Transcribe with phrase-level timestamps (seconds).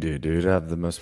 [0.00, 0.46] do, dude.
[0.46, 1.00] I have the most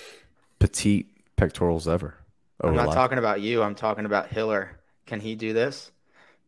[0.58, 1.06] petite
[1.36, 2.14] pectorals ever.
[2.60, 2.94] I'm not life.
[2.94, 3.62] talking about you.
[3.62, 4.78] I'm talking about Hiller.
[5.06, 5.90] Can he do this?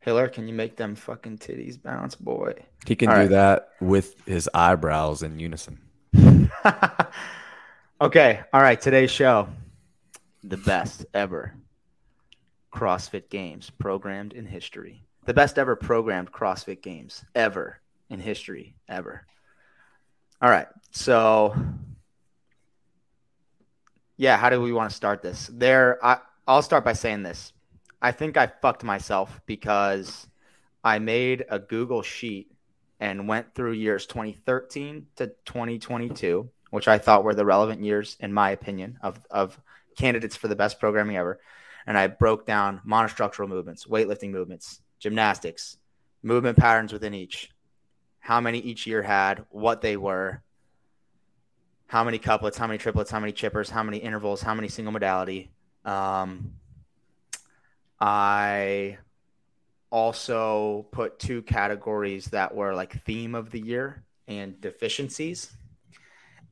[0.01, 2.55] Hiller, can you make them fucking titties bounce, boy?
[2.87, 3.31] He can All do right.
[3.31, 5.79] that with his eyebrows in unison.
[8.01, 8.41] okay.
[8.53, 8.81] All right.
[8.81, 9.49] Today's show,
[10.43, 11.55] the best ever
[12.73, 15.03] CrossFit games programmed in history.
[15.27, 17.79] The best ever programmed CrossFit games ever
[18.09, 19.27] in history, ever.
[20.41, 20.67] All right.
[20.93, 21.55] So,
[24.21, 25.49] yeah, how do we want to start this?
[25.51, 27.55] There, I, I'll start by saying this.
[28.03, 30.27] I think I fucked myself because
[30.85, 32.53] I made a Google sheet
[33.01, 38.31] and went through years 2013 to 2022, which I thought were the relevant years, in
[38.31, 39.59] my opinion, of, of
[39.97, 41.41] candidates for the best programming ever.
[41.87, 45.79] And I broke down monostructural movements, weightlifting movements, gymnastics,
[46.23, 47.49] movement patterns within each,
[48.19, 50.43] how many each year had, what they were,
[51.91, 54.93] how many couplets, how many triplets, how many chippers, how many intervals, how many single
[54.93, 55.51] modality.
[55.85, 56.53] Um,
[57.99, 58.99] I
[59.91, 65.51] also put two categories that were like theme of the year and deficiencies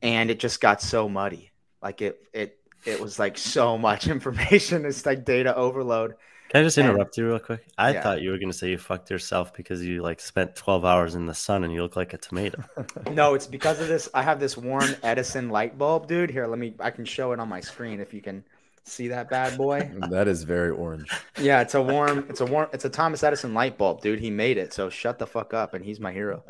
[0.01, 1.51] and it just got so muddy.
[1.81, 4.83] Like it it it was like so much information.
[4.83, 6.15] It's like data overload
[6.49, 7.63] Can I just And- interrupt you real quick?
[7.77, 8.01] I Yeah.
[8.01, 11.13] thought you were going to say you fucked yourself because you like spent 12 hours
[11.15, 12.63] in the sun and you look like a tomato.
[13.11, 16.57] no it's because of this i have this warren edison light bulb dude here let
[16.59, 18.43] me i can show it on my screen if you can
[18.83, 21.11] see that bad boy That is very orange.
[21.39, 24.31] yeah it's a warm it's a warm it's a thomas edison light bulb dude he
[24.31, 26.43] made it so shut the fuck up and he's my hero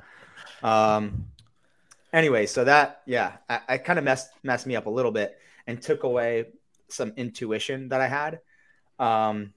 [0.63, 1.25] um
[2.13, 5.37] anyway so that yeah i, I kind of messed messed me up a little bit
[5.67, 6.45] and took away
[6.87, 8.39] some intuition that i had
[8.99, 9.53] um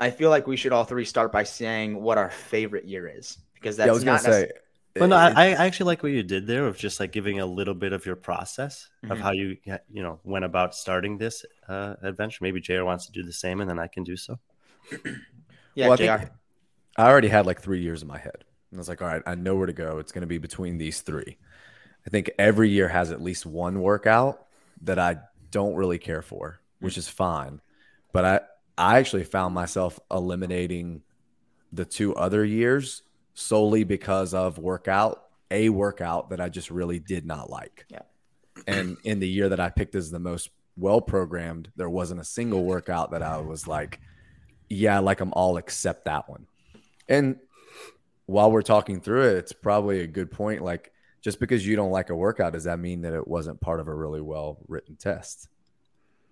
[0.00, 3.38] i feel like we should all three start by saying what our favorite year is
[3.54, 4.50] because that's yeah, I was gonna not necess- say.
[4.96, 7.46] Well, no, I, I actually like what you did there of just like giving a
[7.46, 9.20] little bit of your process of Mhm.
[9.20, 9.56] how you
[9.88, 12.38] you know went about starting this uh, adventure.
[12.42, 14.40] Maybe JR wants to do the same, and then I can do so.
[15.74, 16.18] yeah well, I JR.
[16.18, 16.30] think
[16.96, 18.44] I already had like three years in my head.
[18.70, 19.98] And I was like, all right, I know where to go.
[19.98, 21.36] It's going to be between these three.
[22.06, 24.46] I think every year has at least one workout
[24.82, 25.18] that I
[25.52, 27.60] don't really care for, which is fine.
[28.12, 28.40] But I,
[28.78, 31.02] I actually found myself eliminating
[31.72, 33.02] the two other years
[33.34, 37.86] solely because of workout, a workout that I just really did not like.
[37.88, 38.02] Yeah.
[38.66, 42.24] And in the year that I picked as the most well programmed, there wasn't a
[42.24, 44.00] single workout that I was like,
[44.68, 46.46] yeah, I like them all except that one.
[47.08, 47.36] And
[48.26, 50.62] while we're talking through it, it's probably a good point.
[50.62, 53.80] Like, just because you don't like a workout, does that mean that it wasn't part
[53.80, 55.48] of a really well written test?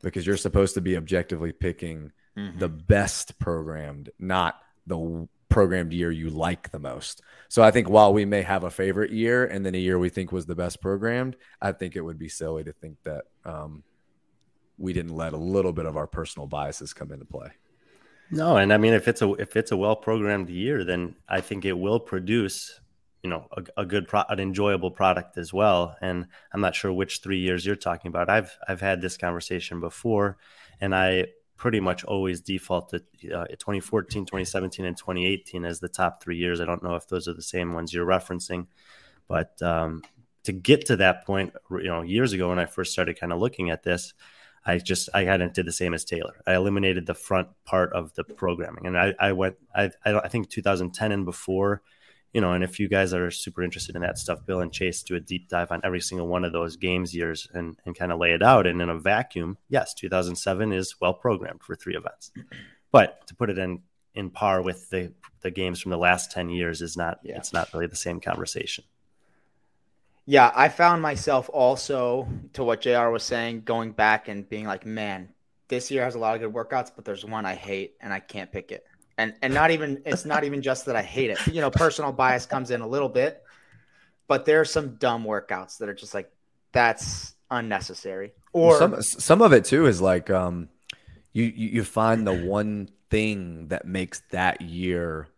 [0.03, 2.59] Because you're supposed to be objectively picking Mhm.
[2.59, 7.23] the best programmed, not the programmed year you like the most.
[7.49, 10.09] So I think while we may have a favorite year and then a year we
[10.09, 13.85] think was the best programmed, I think it would be silly to think that um,
[14.79, 17.51] we didn't let a little bit of our personal biases come into play.
[18.31, 21.41] No, and I mean if it's a if it's a well programmed year, then I
[21.41, 22.81] think it will produce
[23.23, 25.97] you know a, a good pro- an enjoyable product as well.
[26.01, 28.29] And I'm not sure which three years you're talking about.
[28.29, 30.39] I've I've had this conversation before,
[30.81, 32.97] and I pretty much always default to
[33.35, 36.61] uh, 2014, 2017, and 2018 as the top three years.
[36.61, 38.67] I don't know if those are the same ones you're referencing,
[39.29, 40.03] but um,
[40.45, 43.41] to get to that point, you know, years ago when I first started kind of
[43.41, 44.15] looking at this,
[44.67, 46.43] I just I hadn't did the same as Taylor.
[46.47, 50.29] I eliminated the front part of the programming, and I I went I I, I
[50.29, 51.83] think 2010 and before,
[52.37, 52.53] you know.
[52.53, 55.21] And if you guys are super interested in that stuff, Bill and Chase do a
[55.21, 58.33] deep dive on every single one of those games years and and kind of lay
[58.33, 58.67] it out.
[58.67, 62.33] And in a vacuum, yes, 2007 is well programmed for three events,
[62.93, 63.81] but to put it in
[64.15, 67.39] in par with the the games from the last 10 years is not Yeah.
[67.39, 68.85] it's not really the same conversation.
[70.27, 74.85] Yeah, I found myself also to what JR was saying, going back and being like,
[74.85, 75.29] man,
[75.69, 78.21] this year has a lot of good workouts, but there's one I hate and I
[78.21, 78.85] can't pick it.
[79.19, 81.47] And and not even it's not even just that I hate it.
[81.47, 83.43] You know, personal bias comes in a little bit,
[84.29, 86.31] but there are some dumb workouts that are just like
[86.73, 88.33] that's unnecessary.
[88.53, 90.69] Or some some of it too is like um
[91.33, 95.29] you you, you find the one thing that makes that year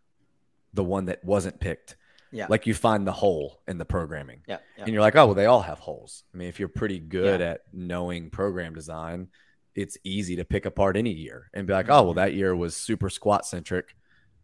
[0.75, 1.97] the one that wasn't picked.
[2.31, 2.47] Yeah.
[2.49, 4.43] Like you find the hole in the programming.
[4.47, 4.85] yeah, yeah.
[4.85, 6.25] And you're like, oh well, they all have holes.
[6.35, 7.51] I mean, if you're pretty good Yeah.
[7.53, 9.29] at knowing program design,
[9.79, 12.17] it's easy to pick apart any year and be like, oh well, mm-hmm.
[12.17, 13.95] that year was super squat centric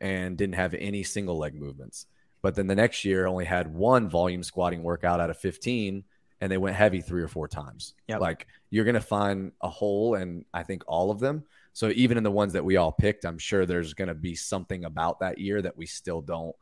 [0.00, 2.06] and didn't have any single leg movements.
[2.40, 6.04] But then the next year only had one volume squatting workout out of 15
[6.40, 7.94] and they went heavy three or four times.
[8.06, 8.20] Yep.
[8.20, 11.42] Like you're going to find a hole in I think all of them.
[11.72, 14.36] So even in the ones that we all picked, I'm sure there's going to be
[14.36, 16.54] something about that year that we still don't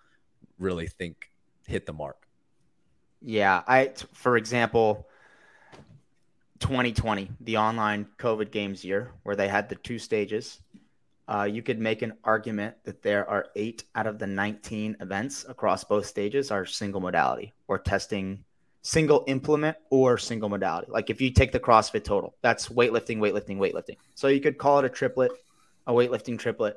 [0.58, 1.30] really think
[1.66, 2.26] hit the mark.
[3.20, 5.06] Yeah, I for example,
[6.62, 10.60] 2020, the online COVID games year, where they had the two stages,
[11.28, 15.44] uh, you could make an argument that there are eight out of the 19 events
[15.48, 18.44] across both stages are single modality or testing
[18.82, 20.90] single implement or single modality.
[20.90, 23.96] Like if you take the CrossFit total, that's weightlifting, weightlifting, weightlifting.
[24.14, 25.30] So you could call it a triplet,
[25.86, 26.76] a weightlifting triplet,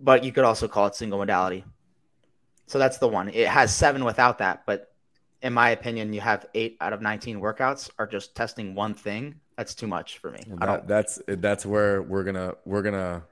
[0.00, 1.64] but you could also call it single modality.
[2.66, 3.28] So that's the one.
[3.28, 4.91] It has seven without that, but
[5.42, 9.34] in my opinion, you have eight out of 19 workouts are just testing one thing.
[9.56, 10.40] That's too much for me.
[10.60, 10.88] I don't.
[10.88, 13.24] That's that's where we're gonna we're gonna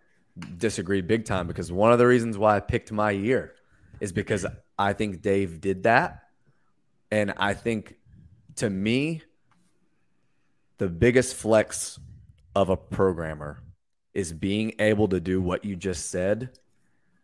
[0.58, 3.54] disagree big time because one of the reasons why I picked my year
[4.00, 4.44] is because
[4.78, 6.24] I think Dave did that,
[7.10, 7.96] and I think
[8.56, 9.22] to me
[10.78, 11.98] the biggest flex
[12.54, 13.62] of a programmer
[14.14, 16.50] is being able to do what you just said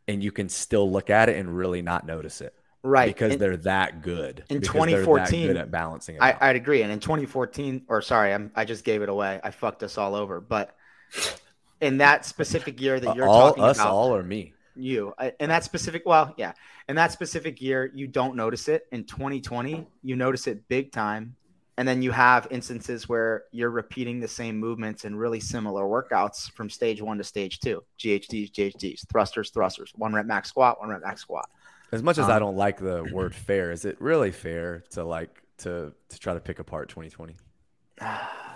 [0.07, 2.55] and you can still look at it and really not notice it
[2.87, 3.07] right.
[3.07, 6.83] because in, they're that good in 2014 good at balancing it I, i'd agree.
[6.83, 9.41] And in 2014 or sorry I'm, i just gave it away.
[9.43, 10.41] I fucked us all over.
[10.41, 10.75] But
[11.81, 14.53] in that specific year that uh, you're all talking us about all or me?
[14.75, 16.53] you uh, in that specific well yeah.
[16.89, 18.87] In that specific year you don't notice it.
[18.93, 21.37] In 2020 you notice it big time.
[21.79, 26.51] And then you have instances where you're repeating the same movements and really similar workouts
[26.53, 27.85] from stage one to stage two.
[27.99, 31.51] GHDs, GHDs, thrusters, thrusters, one rep max squat, one rep max squat.
[31.93, 35.05] As much as um, I don't like the word fair, is it really fair to
[35.05, 37.37] like to to try to pick apart 2020?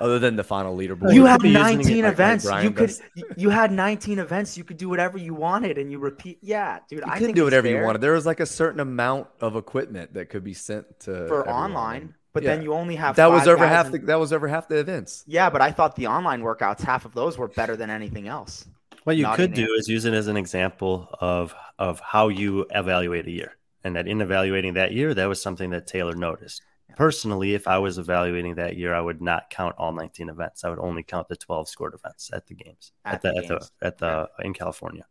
[0.01, 2.47] Other than the final leaderboard, you had 19 events.
[2.47, 3.03] Like you could does.
[3.37, 4.57] you had 19 events.
[4.57, 6.39] You could do whatever you wanted, and you repeat.
[6.41, 7.81] Yeah, dude, you I could do whatever fair.
[7.81, 8.01] you wanted.
[8.01, 11.49] There was like a certain amount of equipment that could be sent to for everyone.
[11.49, 12.15] online.
[12.33, 12.55] But yeah.
[12.55, 13.91] then you only have that was over half.
[13.91, 15.25] The, that was over half the events.
[15.27, 18.67] Yeah, but I thought the online workouts, half of those were better than anything else.
[19.05, 23.27] What you could do is use it as an example of of how you evaluate
[23.27, 26.63] a year, and that in evaluating that year, that was something that Taylor noticed.
[26.97, 30.63] Personally, if I was evaluating that year, I would not count all 19 events.
[30.63, 33.41] I would only count the 12 scored events at the games at, at the, the,
[33.41, 33.73] games.
[33.81, 35.07] at the at the in California.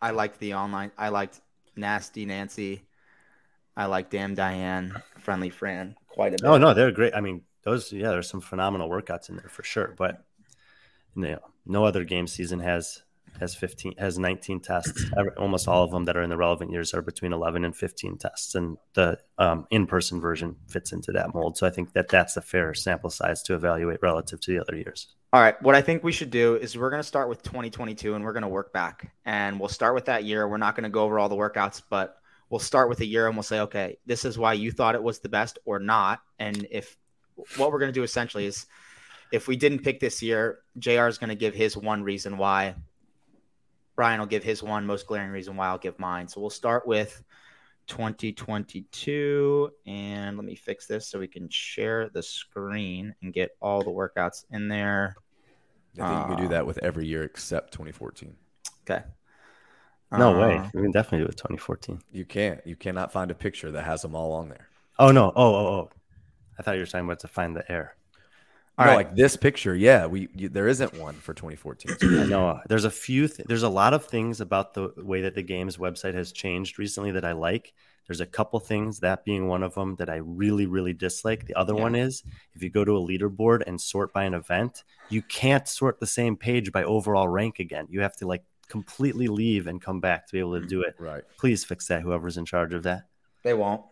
[0.00, 0.90] I liked the online.
[0.96, 1.40] I liked
[1.76, 2.82] Nasty Nancy.
[3.76, 6.44] I like Damn Diane, Friendly Fran quite a bit.
[6.44, 7.14] Oh no, they're great.
[7.14, 9.94] I mean, those yeah, there's some phenomenal workouts in there for sure.
[9.98, 10.24] But
[11.14, 13.02] you know, no other game season has
[13.40, 15.04] has 15 has 19 tests.
[15.36, 18.18] Almost all of them that are in the relevant years are between 11 and 15
[18.18, 21.56] tests, and the um, in-person version fits into that mold.
[21.56, 24.76] So I think that that's a fair sample size to evaluate relative to the other
[24.76, 25.08] years.
[25.32, 28.14] All right, what I think we should do is we're going to start with 2022
[28.14, 30.46] and we're going to work back, and we'll start with that year.
[30.48, 32.16] We're not going to go over all the workouts, but
[32.52, 35.02] we'll start with a year and we'll say, okay, this is why you thought it
[35.02, 36.20] was the best or not.
[36.38, 36.96] And if
[37.56, 38.66] what we're going to do essentially is
[39.32, 42.74] if we didn't pick this year, JR is going to give his one reason why.
[43.96, 46.28] Brian will give his one most glaring reason why I'll give mine.
[46.28, 47.22] So we'll start with
[47.86, 49.70] 2022.
[49.86, 53.90] And let me fix this so we can share the screen and get all the
[53.90, 55.14] workouts in there.
[55.94, 58.34] I think uh, you could do that with every year except 2014.
[58.88, 59.04] Okay.
[60.10, 60.70] No uh, way.
[60.74, 62.02] We can definitely do it 2014.
[62.12, 62.60] You can't.
[62.66, 64.68] You cannot find a picture that has them all on there.
[64.98, 65.32] Oh no.
[65.34, 65.90] Oh oh oh.
[66.58, 67.96] I thought you were talking about to find the air.
[68.78, 69.06] All no, right.
[69.06, 71.96] like this picture, yeah, we you, there isn't one for 2014.
[72.20, 73.28] I know uh, there's a few.
[73.28, 76.78] Th- there's a lot of things about the way that the game's website has changed
[76.78, 77.74] recently that I like.
[78.08, 81.46] There's a couple things, that being one of them, that I really, really dislike.
[81.46, 81.82] The other yeah.
[81.82, 82.24] one is
[82.54, 86.06] if you go to a leaderboard and sort by an event, you can't sort the
[86.06, 87.86] same page by overall rank again.
[87.90, 90.96] You have to like completely leave and come back to be able to do it.
[90.98, 91.22] Right.
[91.38, 92.02] Please fix that.
[92.02, 93.04] Whoever's in charge of that.
[93.44, 93.82] They won't.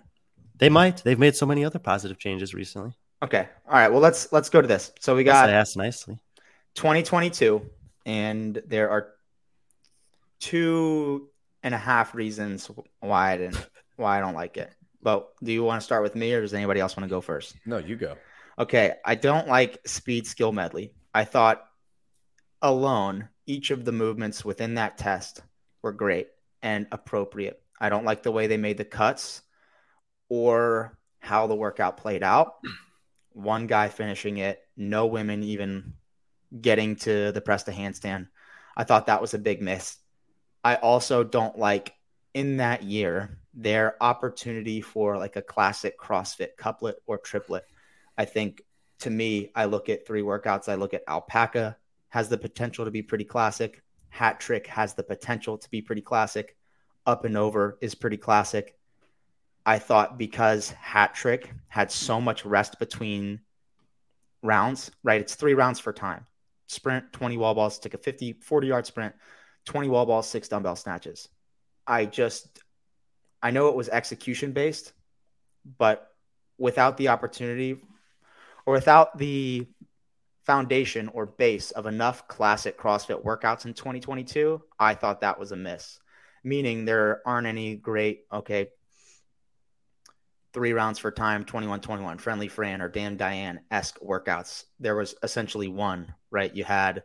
[0.57, 1.03] They might.
[1.05, 2.97] They've made so many other positive changes recently.
[3.23, 3.49] Okay.
[3.69, 3.89] All right.
[3.89, 4.93] Well, let's let's go to this.
[5.01, 6.19] So we got I asked nicely.
[6.75, 7.63] 2022,
[8.07, 9.13] and there are
[10.39, 11.29] two
[11.63, 14.73] and a half reasons why I didn't why I don't like it.
[15.03, 17.21] But do you want to start with me, or does anybody else want to go
[17.21, 17.57] first?
[17.67, 18.17] No, you go.
[18.59, 18.95] Okay.
[19.05, 20.93] I don't like speed skill medley.
[21.15, 21.65] I thought
[22.63, 25.43] alone each of the movements within that test
[25.83, 26.29] were great
[26.63, 27.63] and appropriate.
[27.81, 29.43] I don't like the way they made the cuts
[30.29, 32.55] or how the workout played out.
[33.33, 35.95] One guy finishing it, no women even
[36.61, 38.29] getting to the press to handstand.
[38.77, 39.97] I thought that was a big miss.
[40.65, 41.95] I also don't like
[42.35, 47.65] in that year their opportunity for like a classic CrossFit couplet or triplet.
[48.17, 48.63] I think
[49.01, 50.69] to me, I look at three workouts.
[50.69, 51.77] I look at alpaca,
[52.11, 53.83] has the potential to be pretty classic.
[54.11, 56.57] Hat trick has the potential to be pretty classic.
[57.07, 58.77] Up and over is pretty classic.
[59.65, 63.41] I thought because hat trick had so much rest between
[64.43, 65.21] rounds, right?
[65.21, 66.27] It's three rounds for time.
[66.67, 69.15] Sprint, 20 wall balls, took a 50, 40 yard sprint,
[69.67, 71.29] 20 wall balls, six dumbbell snatches.
[71.87, 72.61] I just,
[73.43, 74.93] I know it was execution based,
[75.79, 76.11] but
[76.59, 77.81] without the opportunity
[78.67, 79.67] or without the
[80.45, 85.57] foundation or base of enough classic CrossFit workouts in 2022, I thought that was a
[85.57, 85.99] miss.
[86.43, 88.71] Meaning there aren't any great, okay,
[90.53, 94.65] three rounds for time, 21 21, friendly Fran or damn Diane esque workouts.
[94.79, 96.55] There was essentially one, right?
[96.55, 97.03] You had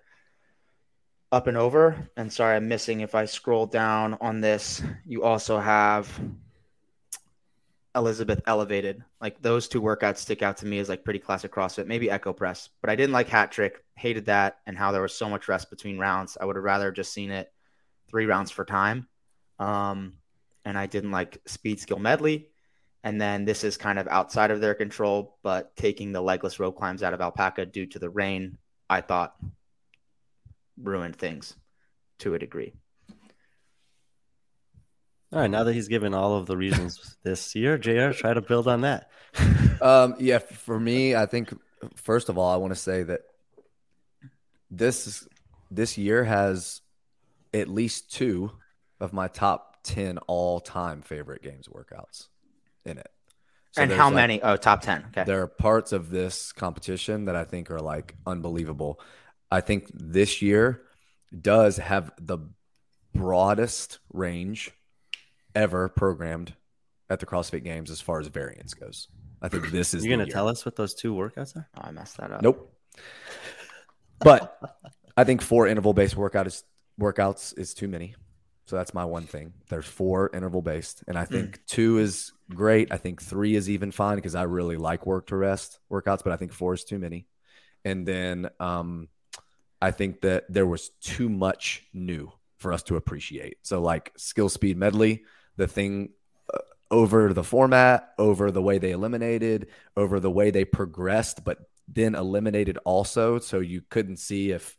[1.31, 2.09] up and over.
[2.15, 4.81] And sorry, I'm missing if I scroll down on this.
[5.05, 6.19] You also have
[7.95, 9.03] Elizabeth elevated.
[9.21, 12.33] Like those two workouts stick out to me as like pretty classic CrossFit, maybe Echo
[12.33, 15.47] Press, but I didn't like Hat Trick, hated that, and how there was so much
[15.47, 16.37] rest between rounds.
[16.39, 17.51] I would have rather just seen it
[18.09, 19.07] three rounds for time.
[19.59, 20.13] Um,
[20.65, 22.49] and I didn't like Speed Skill Medley.
[23.05, 26.75] And then this is kind of outside of their control, but taking the legless rope
[26.75, 28.57] climbs out of Alpaca due to the rain,
[28.89, 29.35] I thought
[30.75, 31.55] ruined things
[32.19, 32.73] to a degree.
[35.31, 38.41] All right, now that he's given all of the reasons this year, JR, try to
[38.41, 39.11] build on that.
[39.81, 41.53] um, yeah, for me, I think
[41.93, 43.21] first of all, I want to say that
[44.71, 45.27] this
[45.69, 46.81] this year has
[47.53, 48.51] at least two
[48.99, 52.29] of my top ten all time favorite games workouts
[52.85, 53.09] in it.
[53.71, 54.41] So and how like, many?
[54.41, 55.05] Oh, top 10.
[55.09, 55.23] Okay.
[55.25, 58.99] There are parts of this competition that I think are like unbelievable.
[59.51, 60.83] I think this year
[61.41, 62.39] does have the
[63.13, 64.71] broadest range
[65.53, 66.53] ever programmed
[67.09, 69.07] at the CrossFit Games as far as variance goes.
[69.41, 70.05] I think this is.
[70.05, 71.67] You're going to tell us what those two workouts are?
[71.77, 72.41] Oh, I messed that up.
[72.41, 72.73] Nope.
[74.19, 74.57] But
[75.17, 76.63] I think four interval based workout is,
[76.99, 78.15] workouts is too many.
[78.65, 79.53] So that's my one thing.
[79.69, 81.33] There's four interval based, and I hmm.
[81.33, 81.65] think mm.
[81.67, 82.91] two is great.
[82.91, 86.33] I think three is even fine because I really like work to rest workouts, but
[86.33, 87.27] I think four is too many.
[87.83, 89.09] And then um,
[89.81, 93.57] I think that there was too much new for us to appreciate.
[93.61, 95.23] So like skill speed medley,
[95.57, 96.09] the thing
[96.51, 96.57] uh,
[96.89, 102.15] over the format, over the way they eliminated, over the way they progressed, but then
[102.15, 103.37] eliminated also.
[103.37, 104.75] So you couldn't see if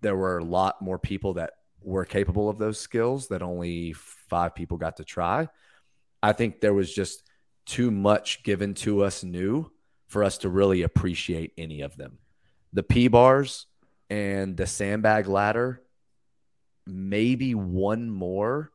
[0.00, 4.54] there were a lot more people that were capable of those skills that only five
[4.54, 5.48] people got to try.
[6.22, 7.22] I think there was just
[7.66, 9.70] too much given to us new
[10.08, 12.18] for us to really appreciate any of them.
[12.72, 13.66] The P bars
[14.10, 15.82] and the sandbag ladder,
[16.86, 18.70] maybe one more,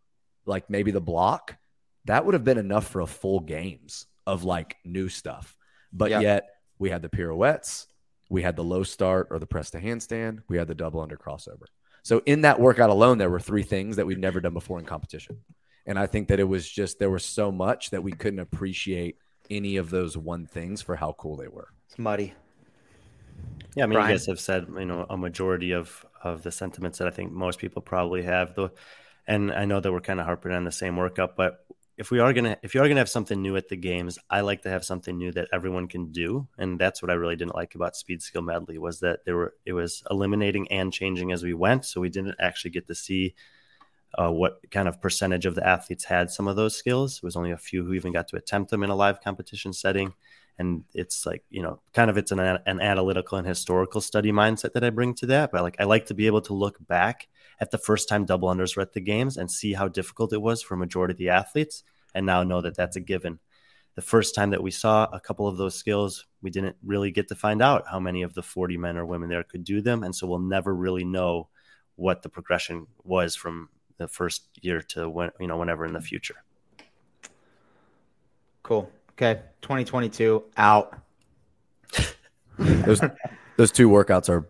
[0.46, 1.58] like maybe the block,
[2.06, 5.56] that would have been enough for a full games of like new stuff.
[5.92, 6.22] But yep.
[6.22, 7.88] yet we had the pirouettes,
[8.30, 11.18] we had the low start or the press to handstand, we had the double under
[11.18, 11.66] crossover.
[12.04, 14.86] So in that workout alone, there were three things that we've never done before in
[14.86, 15.40] competition.
[15.86, 19.18] And I think that it was just there was so much that we couldn't appreciate
[19.50, 21.70] any of those one things for how cool they were.
[21.88, 22.34] It's muddy.
[23.76, 24.10] Yeah, I mean, Brian?
[24.10, 27.32] you guys have said you know a majority of of the sentiments that I think
[27.32, 28.56] most people probably have.
[28.56, 28.72] Though,
[29.28, 31.66] and I know that we're kind of harping on the same workup, but
[31.98, 34.42] if we are gonna if you are gonna have something new at the games, I
[34.42, 37.56] like to have something new that everyone can do, and that's what I really didn't
[37.56, 41.44] like about Speed Skill Medley was that there were it was eliminating and changing as
[41.44, 43.36] we went, so we didn't actually get to see
[44.18, 47.18] uh, what kind of percentage of the athletes had some of those skills.
[47.18, 49.72] It was only a few who even got to attempt them in a live competition
[49.72, 50.14] setting,
[50.58, 54.74] and it's like you know, kind of it's an an analytical and historical study mindset
[54.74, 55.52] that I bring to that.
[55.52, 57.28] But like I like to be able to look back
[57.60, 60.42] at the first time double unders were at the games and see how difficult it
[60.42, 61.84] was for a majority of the athletes,
[62.14, 63.40] and now know that that's a given.
[63.96, 67.28] The first time that we saw a couple of those skills, we didn't really get
[67.28, 70.04] to find out how many of the 40 men or women there could do them.
[70.04, 71.50] And so we'll never really know
[71.96, 76.02] what the progression was from the first year to when, you know, whenever in the
[76.02, 76.36] future.
[78.64, 78.90] Cool.
[79.12, 79.42] Okay.
[79.62, 81.00] 2022 out.
[82.58, 83.00] those,
[83.58, 84.50] those two workouts are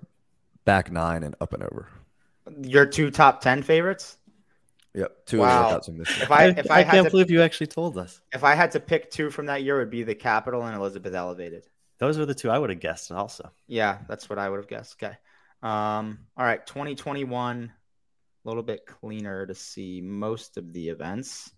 [0.63, 1.89] back nine and up and over.
[2.62, 4.17] Your two top 10 favorites?
[4.93, 5.71] Yep, two wow.
[5.71, 6.21] workouts in this.
[6.21, 8.21] If I, if I, I can't to, believe you actually told us.
[8.31, 10.75] If I had to pick two from that year, it would be the Capitol and
[10.75, 11.65] Elizabeth Elevated.
[11.97, 13.51] Those were the two I would have guessed, also.
[13.67, 14.97] Yeah, that's what I would have guessed.
[15.01, 15.15] Okay.
[15.63, 17.71] Um, all right, 2021,
[18.45, 21.51] a little bit cleaner to see most of the events.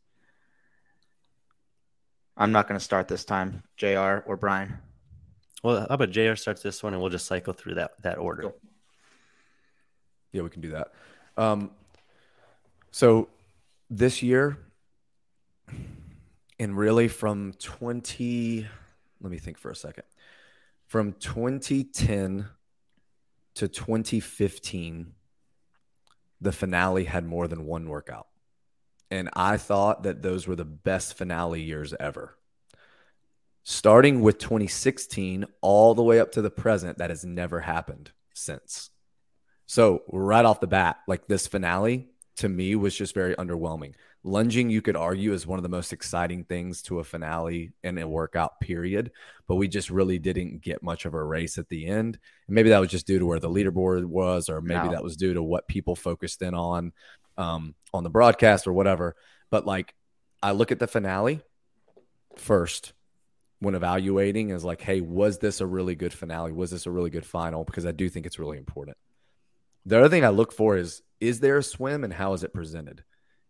[2.37, 4.19] I'm not going to start this time, Jr.
[4.25, 4.77] or Brian.
[5.63, 6.35] Well, how about Jr.
[6.35, 8.43] starts this one, and we'll just cycle through that that order.
[8.43, 8.55] Cool.
[10.35, 10.91] Yeah, we can do that.
[11.37, 11.71] Um,
[12.91, 13.29] so
[13.89, 14.57] this year,
[16.59, 18.67] and really from 20,
[19.21, 20.03] let me think for a second.
[20.87, 22.47] From 2010
[23.53, 25.13] to 2015,
[26.41, 28.27] the finale had more than one workout.
[29.09, 32.35] And I thought that those were the best finale years ever.
[33.63, 38.89] Starting with 2016 all the way up to the present, that has never happened since.
[39.67, 43.93] So, right off the bat, like this finale to me was just very underwhelming.
[44.23, 47.97] lunging you could argue is one of the most exciting things to a finale in
[47.97, 49.11] a workout period
[49.47, 52.17] but we just really didn't get much of a race at the end.
[52.47, 54.91] And maybe that was just due to where the leaderboard was or maybe No.
[54.91, 56.91] that was due to what people focused in on
[57.37, 59.15] um, on the broadcast or whatever.
[59.51, 59.93] But like
[60.43, 61.41] i look at the finale
[62.35, 62.93] first
[63.59, 66.51] when evaluating is like hey was this a really good finale?
[66.51, 67.63] Was this a really good final?
[67.63, 68.97] Because i do think it's really important
[69.85, 72.53] the other thing i look for is is there a swim and how is it
[72.53, 73.03] presented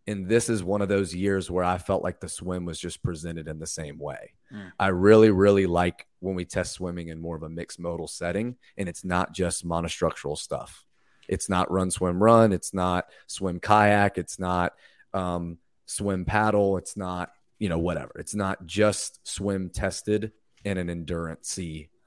[0.07, 3.01] and this is one of those years where I felt like the swim was just
[3.01, 4.33] presented in the same way.
[4.53, 4.71] Mm.
[4.79, 8.55] I really, really like when we test swimming in more of a mixed modal setting,
[8.77, 10.85] and it's not just monostructural stuff.
[11.27, 12.53] It's not run, swim, run.
[12.53, 14.19] It's not swim, kayak.
[14.19, 14.73] It's not
[15.11, 16.77] um, swim, paddle.
[16.77, 18.11] It's not, you know, whatever.
[18.19, 21.59] It's not just swim tested in an endurance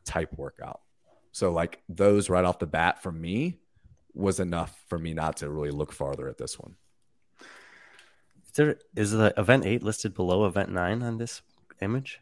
[0.04, 0.80] type workout.
[1.32, 3.58] So, like, those right off the bat for me
[4.18, 6.74] was enough for me not to really look farther at this one.
[7.40, 11.42] Is there is the event eight listed below event nine on this
[11.80, 12.20] image?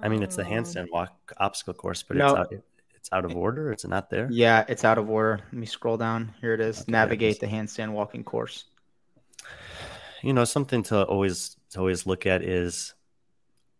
[0.00, 2.28] I mean, it's the um, handstand walk obstacle course, but No.
[2.28, 2.52] it's out,
[2.94, 3.72] it's out of order.
[3.72, 4.28] It's not there.
[4.30, 5.40] Yeah, it's out of order.
[5.44, 6.34] Let me scroll down.
[6.40, 6.82] Here it is.
[6.82, 8.64] Okay, Navigate there the handstand walking course.
[10.22, 12.94] You know, something to always to always look at is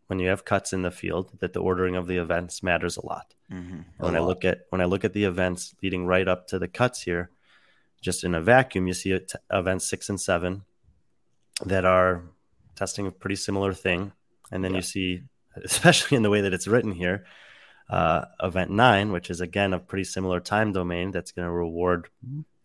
[0.08, 3.06] when you have cuts in the field that the ordering of the events matters a
[3.06, 3.34] lot.
[3.52, 3.80] Mm-hmm.
[4.00, 6.58] A when I look at when I look at the events leading right up to
[6.58, 7.30] the cuts here,
[8.00, 10.62] just in a vacuum, you see it, events six and seven
[11.64, 12.22] that are
[12.74, 14.12] testing a pretty similar thing,
[14.50, 14.78] and then Yeah.
[14.78, 15.22] you see,
[15.64, 17.26] especially in the way that it's written here,
[17.90, 22.08] uh, event nine, which is again a pretty similar time domain that's going to reward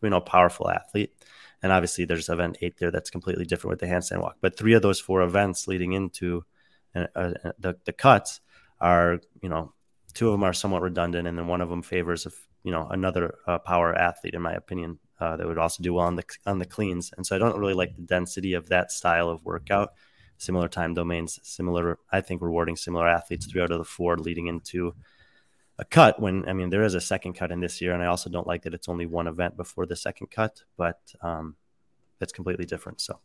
[0.02, 1.14] you know powerful athlete,
[1.62, 4.38] and obviously there's event eight there that's completely different with the handstand walk.
[4.42, 6.46] But three of those four events leading into
[6.96, 8.42] uh, uh, the the cuts
[8.80, 9.74] are you know
[10.14, 12.34] two of them are somewhat redundant, and then one of them favors of
[12.64, 16.06] you know another uh, power athlete, in my opinion, uh, that would also do well
[16.06, 17.12] on the on the cleans.
[17.16, 19.94] And so I don't really like the density of that style of workout.
[20.38, 24.48] Similar time domains, similar, I think, rewarding similar athletes three out of the four leading
[24.48, 24.96] into
[25.80, 26.20] a cut.
[26.20, 28.48] When I mean, there is a second cut in this year, and I also don't
[28.48, 31.56] like that it's only one event before the second cut, but um,
[32.20, 33.01] that's completely different.
[33.01, 33.20] So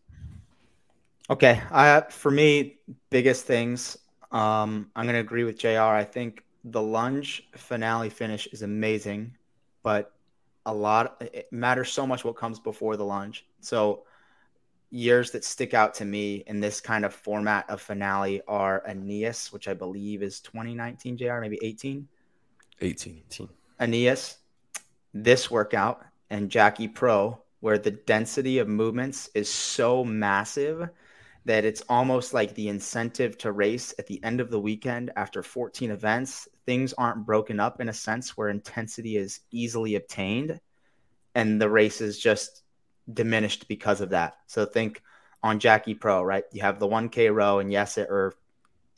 [1.31, 1.61] Okay.
[1.71, 2.79] I for me,
[3.11, 3.99] biggest things.
[4.31, 5.81] Um, I'm gonna agree with JR.
[5.81, 9.35] I think the lunge finale finish is amazing,
[9.83, 10.13] but
[10.67, 13.47] a lot it matters so much what comes before the lunge.
[13.61, 14.05] So
[14.91, 19.53] years that stick out to me in this kind of format of finale are Aeneas,
[19.53, 22.09] which I believe is 2019 JR, maybe 18.
[22.81, 23.23] 18.
[23.27, 23.49] 18.
[23.81, 24.39] Aeneas,
[25.13, 30.89] this workout, and Jackie Pro, where the density of movements is so massive
[31.49, 35.43] that it's almost like the incentive to race at the end of the weekend after
[35.43, 36.47] 14 events.
[36.67, 40.61] Things aren't broken up in a sense where intensity is easily obtained
[41.35, 42.65] and the race is just
[43.11, 44.37] diminished because of that.
[44.47, 45.03] So think
[45.43, 46.45] on Jackie Pro, right?
[46.53, 48.35] You have the 1K row, and yes, it or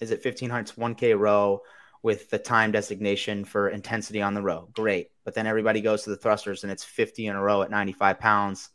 [0.00, 0.62] is it 1500?
[0.62, 1.62] It's 1K row
[2.02, 4.68] with the time designation for intensity on the row.
[4.72, 5.12] Great.
[5.22, 8.18] But then everybody goes to the thrusters and it's 50 in a row at 95
[8.18, 8.70] pounds.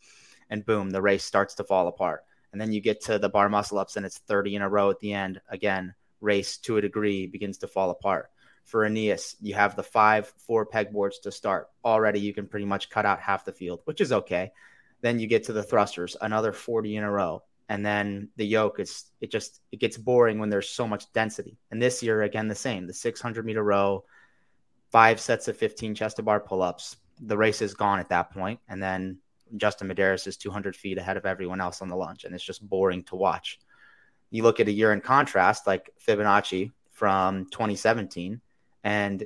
[0.49, 2.23] And boom, the race starts to fall apart.
[2.55, 4.89] And then you get to the bar muscle ups and it's 30 in a row
[4.89, 5.41] at the end.
[5.49, 8.29] Again, race to a degree begins to fall apart.
[8.63, 11.67] For Aeneas, you have the five four pegboards to start.
[11.83, 14.53] Already, you can pretty much cut out half the field, which is okay.
[15.01, 18.79] Then you get to the thrusters, another 40 in a row and then the yoke
[18.79, 22.47] is it just it gets boring when there's so much density and this year again
[22.47, 24.03] the same the 600 meter row
[24.91, 28.59] five sets of 15 chest to bar pull-ups the race is gone at that point
[28.67, 29.17] and then
[29.57, 32.67] justin medeiros is 200 feet ahead of everyone else on the lunge and it's just
[32.67, 33.59] boring to watch
[34.31, 38.41] you look at a year in contrast like fibonacci from 2017
[38.83, 39.25] and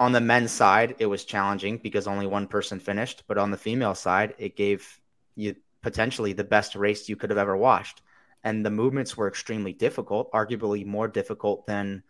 [0.00, 3.56] on the men's side it was challenging because only one person finished but on the
[3.56, 5.00] female side it gave
[5.34, 8.02] you potentially the best race you could have ever watched.
[8.44, 12.02] And the movements were extremely difficult, arguably more difficult than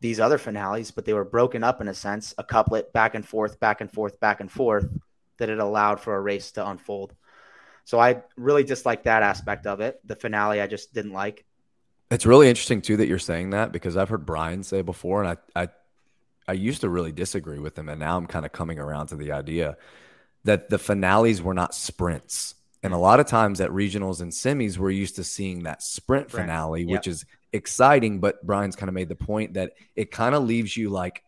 [0.00, 3.26] these other finales, but they were broken up in a sense, a couplet back and
[3.26, 4.86] forth, back and forth, back and forth,
[5.42, 7.14] that it allowed for a race to unfold.
[7.84, 10.00] So I really dislike that aspect of it.
[10.06, 11.44] The finale I just didn't like.
[12.12, 15.36] It's really interesting too that you're saying that because I've heard Brian say before, and
[15.56, 15.68] I I
[16.46, 19.16] I used to really disagree with him, and now I'm kind of coming around to
[19.16, 19.76] the idea
[20.44, 22.54] that the finales were not sprints.
[22.84, 23.02] And a mm-hmm.
[23.02, 26.90] lot of times at regionals and semis, we're used to seeing that sprint finale, Yep.
[26.90, 28.20] which is exciting.
[28.20, 31.22] But Brian's kind of made the point that it kind of leaves you like,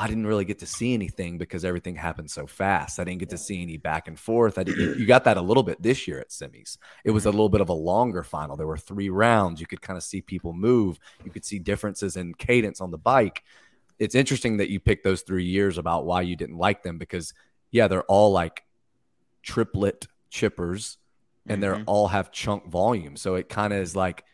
[0.00, 2.98] I didn't really get to see anything because everything happened so fast.
[2.98, 4.56] I didn't get to see any back and forth.
[4.56, 6.78] I didn't, you got that a little bit this year at semis.
[7.04, 8.56] It was a little bit of a longer final.
[8.56, 9.60] There were three rounds.
[9.60, 10.98] You could kind of see people move.
[11.22, 13.42] You could see differences in cadence on the bike.
[13.98, 17.34] It's interesting that you picked those three years about why you didn't like them because,
[17.70, 18.64] yeah, they're all like
[19.42, 20.96] triplet chippers
[21.46, 21.84] and they're Mhm.
[21.86, 23.16] all have chunk volume.
[23.16, 24.24] So it kind of is like,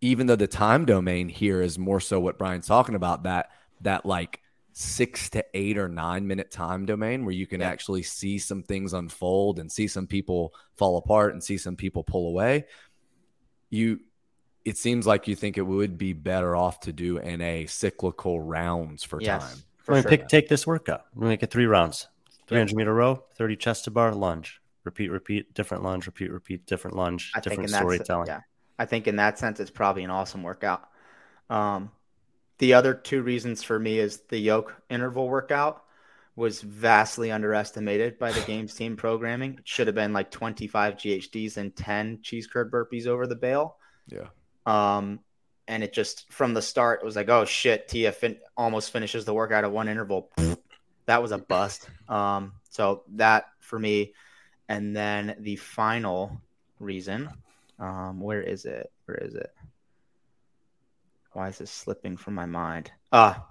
[0.00, 3.50] even though the time domain here is more so what Brian's talking about, that
[3.82, 4.40] that like
[4.72, 7.72] six to eight or nine minute time domain where you can Yeah.
[7.72, 12.04] actually see some things unfold and see some people fall apart and see some people
[12.04, 12.66] pull away.
[13.70, 14.00] You
[14.64, 18.40] it seems like you think it would be better off to do in a cyclical
[18.40, 19.64] rounds for Yes, time.
[19.78, 20.10] for We're gonna sure.
[20.10, 21.04] pick, take this workout.
[21.14, 22.08] We're gonna make it three rounds:
[22.46, 26.96] 300 meter row, 30 chest to bar, lunge, repeat, repeat, different lunge, repeat, repeat, different
[26.96, 28.28] lunge, I different in that storytelling.
[28.28, 28.40] yeah,
[28.78, 30.88] I think in that sense, it's probably an awesome workout.
[31.48, 31.90] Um,
[32.60, 35.82] the other two reasons for me is the yoke interval workout
[36.36, 39.54] was vastly underestimated by the games team programming.
[39.54, 43.76] It should have been like 25 GHDs and 10 cheese curd burpees over the bale.
[44.06, 44.28] Yeah.
[44.66, 45.20] Um,
[45.68, 49.24] and it just from the start, it was like, oh shit, Tia fin- almost finishes
[49.24, 50.30] the workout at one interval.
[51.06, 51.88] that was a bust.
[52.08, 54.12] Um, so that for me,
[54.68, 56.40] and then the final
[56.78, 57.30] reason,
[57.78, 58.92] um, where is it?
[59.06, 59.50] Where is it?
[61.32, 62.90] Why is this slipping from my mind?
[63.12, 63.46] Ah,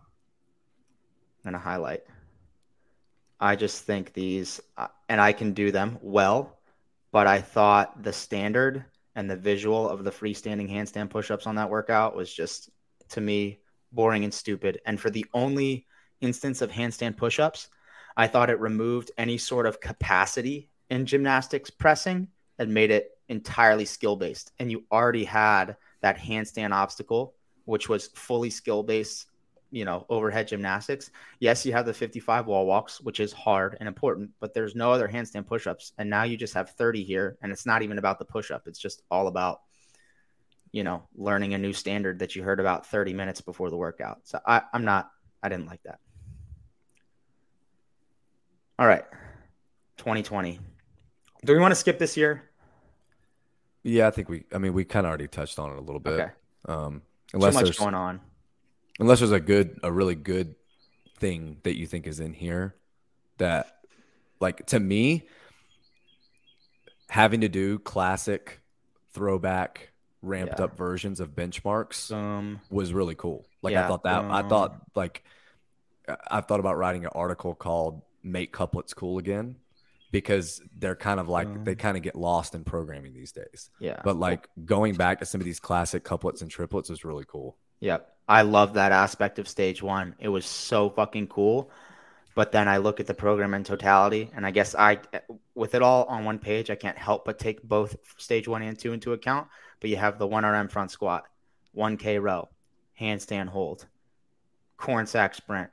[1.46, 2.04] I'm gonna highlight.
[3.40, 6.60] I just think these, uh, and I can do them well,
[7.12, 11.70] but I thought the standard and the visual of the freestanding handstand push-ups on that
[11.70, 12.70] workout was just
[13.10, 13.60] to me
[13.92, 14.82] boring and stupid.
[14.86, 15.88] And for the only
[16.20, 17.70] instance of handstand push-ups,
[18.18, 23.86] I thought it removed any sort of capacity in gymnastics pressing and made it entirely
[23.86, 24.52] skill-based.
[24.60, 27.36] And you already had that handstand obstacle,
[27.70, 29.28] which was fully skill-based,
[29.70, 31.12] you know, overhead gymnastics.
[31.40, 34.92] Yes, you have the 55 wall walks, which is hard and important, but there's no
[34.92, 35.94] other handstand push-ups.
[36.00, 38.68] And now you just have 30 here, and it's not even about the push-up.
[38.68, 39.62] It's just all about,
[40.72, 44.22] you know, learning a new standard that you heard about 30 minutes before the workout.
[44.24, 45.12] So I, I'm not,
[45.44, 46.00] I didn't like that.
[48.80, 49.06] All right,
[49.98, 50.60] 2020.
[51.46, 52.50] Do we want to skip this year?
[53.84, 54.46] Yeah, I think we.
[54.54, 56.20] I mean, we kind of already touched on it a little bit.
[56.20, 56.32] Okay.
[56.66, 58.22] Um, Too unless much there's going on.
[59.00, 60.56] unless there's a good, a really good
[61.18, 62.76] thing that you think is in here
[63.38, 63.82] that,
[64.40, 65.28] like, to me,
[67.10, 68.62] having to do classic,
[69.14, 70.66] throwback, ramped Yeah.
[70.66, 73.46] up versions of benchmarks Um, was really cool.
[73.62, 74.24] Like, Yeah, I thought that.
[74.26, 75.24] I um, thought like,
[76.08, 79.56] I- I've thought about writing an article called "Make Couplets Cool Again."
[80.12, 81.78] Because they're kind of like they Um.
[81.78, 83.70] kind of get lost in programming these days.
[83.80, 84.02] yeah.
[84.04, 87.58] But like going back to some of these classic couplets and triplets is really cool.
[87.82, 88.12] Yep.
[88.28, 90.16] I love that aspect of stage one.
[90.20, 91.70] It was so fucking cool.
[92.36, 95.00] But then I look at the program in totality, and I guess I,
[95.56, 98.78] with it all on one page, I can't help but take both stage one and
[98.80, 99.48] two into account.
[99.80, 101.26] But you have the one RM front squat,
[101.76, 102.48] 1K row,
[103.00, 103.86] handstand hold,
[104.78, 105.70] corn sack sprint,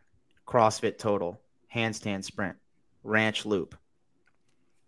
[0.46, 1.40] CrossFit total,
[1.74, 2.56] handstand sprint,
[3.04, 3.76] ranch loop,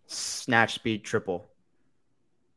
[0.09, 1.49] snatch speed triple,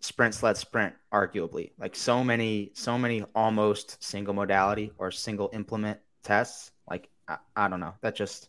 [0.01, 1.73] sprint sled sprint arguably.
[1.79, 6.73] Like so many so many almost single modality or single implement tests.
[6.88, 7.95] Like I, I don't know.
[8.01, 8.49] That just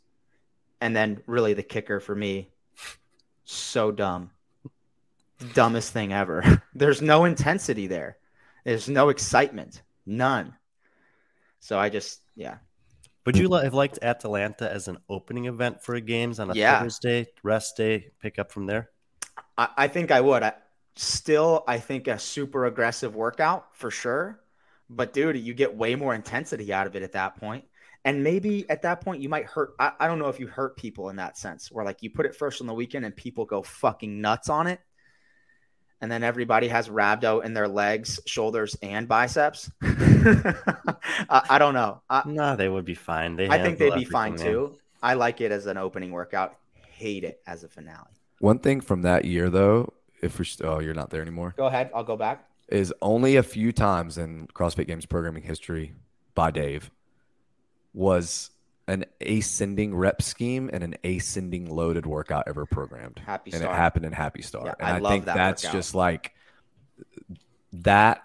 [0.81, 2.49] and then really the kicker for me
[3.45, 4.31] so dumb.
[5.53, 6.63] Dumbest thing ever.
[6.75, 8.17] There's no intensity there.
[8.63, 9.81] There's no excitement.
[10.05, 10.53] None.
[11.59, 12.57] So i just yeah.
[13.25, 16.81] Would you have liked Atalanta as an opening event for a games on a Yeah.
[16.81, 18.89] Thursday, rest day, pick up from there?
[19.57, 20.43] I, I think I would.
[20.43, 20.53] I,
[20.95, 24.39] still, I think a super aggressive workout for sure.
[24.89, 27.65] But dude, you get way more intensity out of it at that point.
[28.05, 29.75] And maybe at that point you might hurt.
[29.79, 32.25] I, I don't know if you hurt people in that sense, where like you put
[32.25, 34.79] it first on the weekend and people go fucking nuts on it.
[36.01, 39.71] And then everybody has rhabdo in their legs, shoulders, and biceps.
[39.81, 42.01] I, I don't know.
[42.09, 43.37] I, No, they would be fine.
[43.37, 44.75] They I think they'd be fine too.
[45.01, 46.57] I like it as an opening workout.
[46.73, 48.09] Hate it as a finale.
[48.43, 51.67] One thing from that year, though, if we're st- oh, you're not there anymore, Go
[51.67, 51.89] ahead.
[51.95, 52.45] I'll go back.
[52.67, 55.93] is only a few times in CrossFit Games programming history
[56.35, 56.91] by Dave
[57.93, 58.49] was
[58.85, 63.21] an ascending rep scheme and an ascending loaded workout ever programmed.
[63.25, 63.73] Happy and Star.
[63.73, 64.65] it happened in Happy Star.
[64.65, 65.77] Yeah, and I I, love think that that's workout.
[65.77, 66.33] just like
[67.71, 68.23] that,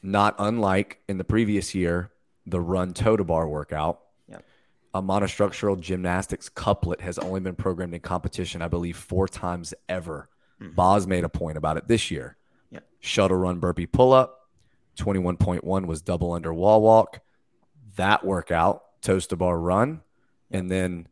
[0.00, 2.12] not unlike in the previous year,
[2.46, 3.98] the run toe to bar workout.
[4.94, 5.02] Yep.
[5.02, 10.28] A monostructural gymnastics couplet has only been programmed in competition, I believe, four times ever.
[10.60, 10.74] Mhm.
[10.74, 12.36] Boz made a point about it this year.
[12.70, 12.84] Yep.
[13.00, 14.48] Shuttle run burpee pull up.
[14.96, 17.20] 21.1 was double under wall walk.
[17.96, 20.02] That workout, toes to bar run.
[20.50, 21.08] And then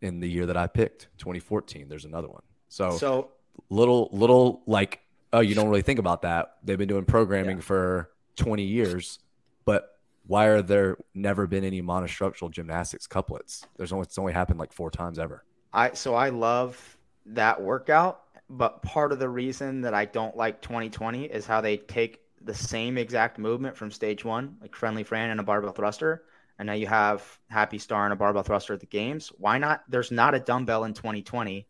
[0.00, 2.42] in the year that I picked, 2014, there's another one.
[2.68, 3.30] So, So
[3.70, 5.00] little, little like,
[5.32, 6.56] oh, you don't really think about that.
[6.62, 7.62] They've been doing programming Yeah.
[7.62, 9.18] for 20 years,
[9.64, 9.91] but
[10.26, 13.66] why are there never been any monostructural gymnastics couplets?
[13.76, 15.44] There's only, it's only happened like four times ever.
[15.72, 20.60] I so I love that workout, but part of the reason that I don't like
[20.60, 25.30] 2020 is how they take the same exact movement from stage one, like friendly Fran
[25.30, 26.24] and a barbell thruster,
[26.58, 29.32] and now you have Happy Star and a barbell thruster at the games.
[29.38, 29.82] Why not?
[29.88, 31.66] There's not a dumbbell in 2020.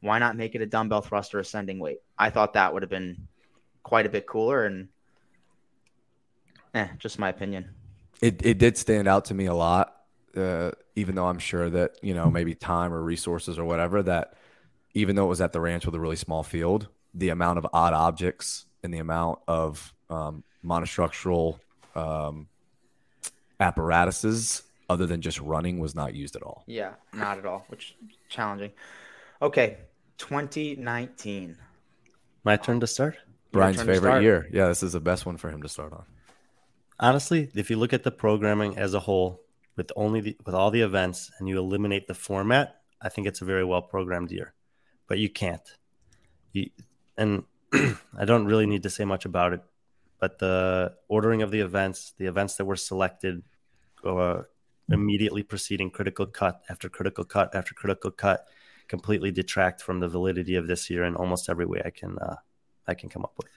[0.00, 1.98] Why not make it a dumbbell thruster ascending weight?
[2.18, 3.28] I thought that would have been
[3.82, 4.88] quite a bit cooler, and
[6.74, 7.75] eh, just my opinion.
[8.20, 9.94] It it did stand out to me a lot,
[10.36, 14.34] uh, even though I'm sure that you know maybe time or resources or whatever that
[14.94, 17.66] even though it was at the ranch with a really small field, the amount of
[17.72, 21.58] odd objects and the amount of um, monostructural
[21.94, 22.48] um,
[23.60, 26.64] apparatuses other than just running was not used at all.
[26.66, 28.72] Yeah, not at all, which is challenging.
[29.42, 29.78] Okay,
[30.18, 31.58] 2019.
[32.44, 33.16] My turn to start.
[33.52, 34.22] Brian's favorite start.
[34.22, 34.48] year.
[34.52, 36.04] Yeah, this is the best one for him to start on.
[36.98, 39.42] Honestly, if you look at the programming as a whole,
[39.76, 43.42] with only the, with all the events, and you eliminate the format, I think it's
[43.42, 44.54] a very well programmed year.
[45.06, 45.68] But you can't.
[46.52, 46.70] You,
[47.16, 49.60] and I don't really need to say much about it.
[50.18, 53.42] But the ordering of the events, the events that were selected,
[54.02, 54.42] uh,
[54.88, 58.46] immediately preceding critical cut after critical cut after critical cut,
[58.88, 62.36] completely detract from the validity of this year in almost every way I can uh,
[62.86, 63.48] I can come up with.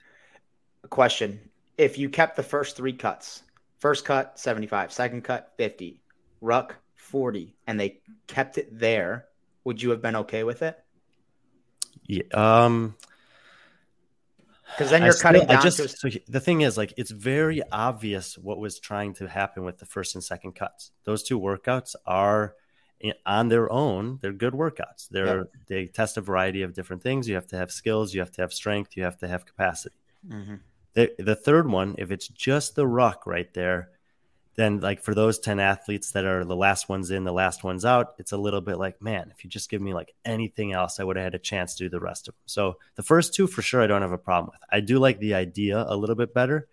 [0.84, 1.40] A question:
[1.80, 3.42] If you kept the first three cuts,
[3.78, 6.02] first cut 75, second cut 50,
[6.42, 9.24] ruck 40, and they kept it there,
[9.64, 10.78] would you have been okay with it?
[12.04, 12.96] Yeah, um,
[14.76, 17.10] Because then you're still- cutting down I just to so the thing is like it's
[17.12, 20.90] very obvious what was trying to happen with the first and second cuts.
[21.04, 22.56] Those two workouts are
[23.24, 24.18] on their own.
[24.20, 25.08] They're good workouts.
[25.08, 27.26] They're they test a variety of different things.
[27.26, 28.12] You have to have skills.
[28.12, 28.98] You have to have strength.
[28.98, 29.96] You have to have capacity.
[30.28, 30.60] Mhm.
[30.94, 33.90] The the third one, if it's just the ruck right there,
[34.56, 37.84] then like for those 10 athletes that are the last ones in, the last ones
[37.84, 41.00] out, it's a little bit like, man, if you just give me like anything else,
[41.00, 42.42] I would have had a chance to do the rest of them.
[42.46, 44.60] So the first two for sure, I don't have a problem with.
[44.70, 46.68] I do like the idea a little bit better,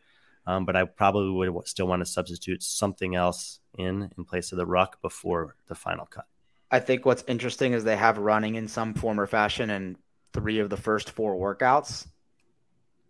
[0.46, 4.58] um, but I probably would still want to substitute something else in in place of
[4.58, 6.26] the ruck before the final cut.
[6.70, 9.98] I think what's interesting is they have running in some form or fashion in
[10.34, 12.08] three of the first four workouts,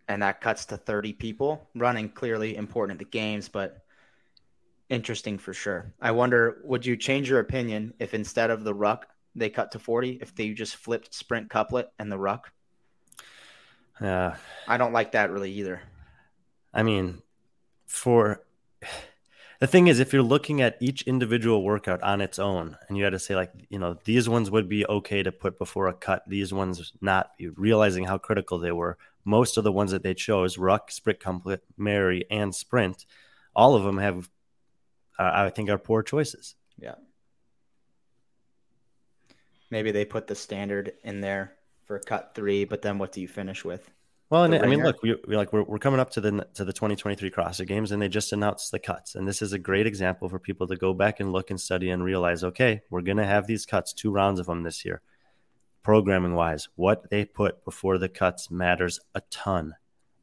[0.08, 1.68] and that cuts to 30 people.
[1.74, 3.84] Running clearly important at the games, but
[4.88, 5.92] interesting for sure.
[6.00, 9.78] I wonder, would you change your opinion if instead of the ruck they cut to
[9.78, 12.50] 40, if they just flipped sprint couplet and the ruck?
[14.00, 14.32] Uh,
[14.66, 15.82] I don't like that really either.
[16.72, 17.22] I mean,
[17.86, 18.42] for
[19.60, 23.04] the thing is, if you're looking at each individual workout on its own, and you
[23.04, 25.92] had to say like, you know, these ones would be okay to put before a
[25.92, 28.96] cut, these ones not, realizing how critical they were.
[29.24, 33.04] Most of the ones that they chose, ruck, sprint couplet, Mary, and sprint,
[33.54, 34.28] all of them have,
[35.18, 36.54] uh, I think, are poor choices.
[36.78, 36.94] Yeah.
[39.70, 41.54] Maybe they put the standard in there
[41.84, 43.90] for cut three, but then what do you finish with?
[44.30, 46.64] Well, and I mean, look, we, we like we're, we're coming up to the to
[46.64, 49.86] the 2023 CrossFit Games, and they just announced the cuts, and this is a great
[49.86, 53.24] example for people to go back and look and study and realize, okay, we're gonna
[53.24, 55.00] have these cuts, two rounds of them this year.
[55.82, 59.74] Programming wise, what they put before the cuts matters a ton,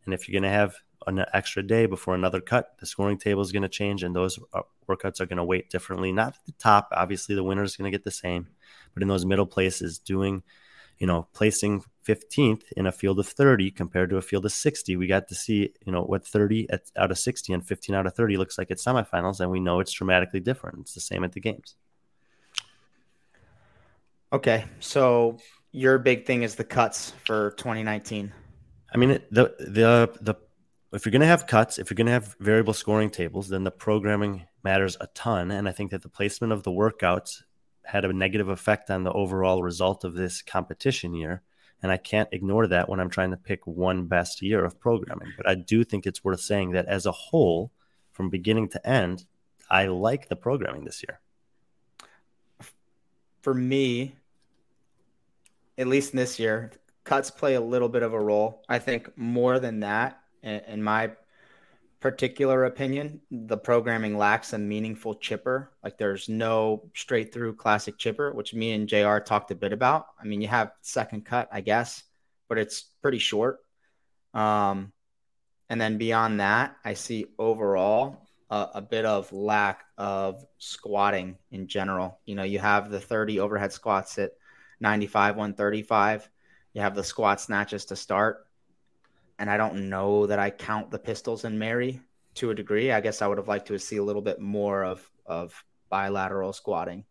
[0.06, 0.76] and if you're gonna have
[1.08, 4.62] an extra day before another cut, the scoring table is gonna change, and those uh,
[4.88, 6.12] workouts are gonna weight differently.
[6.12, 8.48] Not at the top, obviously, the winner is gonna get the same,
[8.94, 10.44] but in those middle places, doing
[11.00, 14.96] you know, placing 15th in a field of 30 compared to a field of 60.
[14.96, 18.06] We got to see, you know, what 30 at, out of 60 and 15 out
[18.06, 20.80] of 30 looks like at semifinals, and we know it's dramatically different.
[20.82, 21.76] It's the same at the games.
[24.34, 25.38] Okay, so
[25.72, 28.32] your big thing is the cuts for 2019.
[28.94, 30.36] I mean, the the the
[30.94, 33.64] if you're going to have cuts, if you're going to have variable scoring tables, then
[33.64, 35.52] the programming matters a ton.
[35.52, 37.44] And I think that the placement of the workouts
[37.84, 41.42] had a negative effect on the overall result of this competition year.
[41.84, 45.34] And I can't ignore that when I'm trying to pick one best year of programming.
[45.36, 47.72] But I do think it's worth saying that as a whole,
[48.12, 49.26] from beginning to end,
[49.70, 51.20] I like the programming this year.
[53.46, 54.16] For me,
[55.78, 56.72] at least this year,
[57.04, 58.64] cuts play a little bit of a role.
[58.68, 61.12] I think more than that, in my
[62.00, 65.70] particular opinion, the programming lacks a meaningful chipper.
[65.84, 70.08] Like there's no straight through classic chipper, which me and JR talked a bit about.
[70.20, 72.02] I mean, you have second cut, I guess,
[72.50, 73.60] but it's pretty short.
[74.34, 74.92] Um,
[75.70, 78.25] and then beyond that, I see overall
[78.56, 82.20] a, a bit of lack of squatting in general.
[82.26, 84.32] You know, you have the 30 overhead squats at
[84.80, 86.30] 95, 135.
[86.74, 88.48] You have the squat snatches to start.
[89.40, 92.00] And I don't know that I count the pistols in Mary
[92.36, 92.94] to a degree.
[92.94, 96.54] I guess I would have liked to see a little bit more of, of bilateral
[96.54, 97.04] squatting.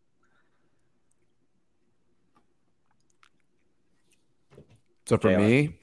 [5.04, 5.78] So for me,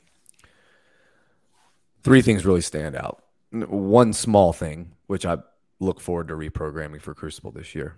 [2.04, 3.24] three things really stand out.
[3.52, 5.38] One small thing, which I
[5.82, 7.98] look forward to reprogramming for Crucible this year,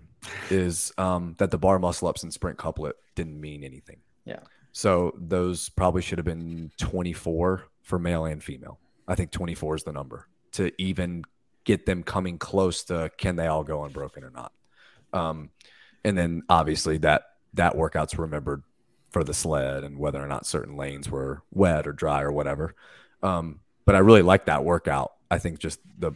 [0.50, 3.98] is um, that the bar muscle ups and sprint couplet didn't mean anything.
[4.24, 4.40] Yeah.
[4.72, 8.80] So those probably should have been 24 for male and female.
[9.06, 11.24] I think 24 is the number to even
[11.64, 14.52] get them coming close to can they all go unbroken or not.
[15.12, 15.50] Um,
[16.04, 17.22] and then obviously that
[17.54, 18.62] that workout's remembered
[19.10, 22.74] for the sled and whether or not certain lanes were wet or dry or whatever.
[23.22, 25.12] Um, but I really like that workout.
[25.30, 26.12] I think just the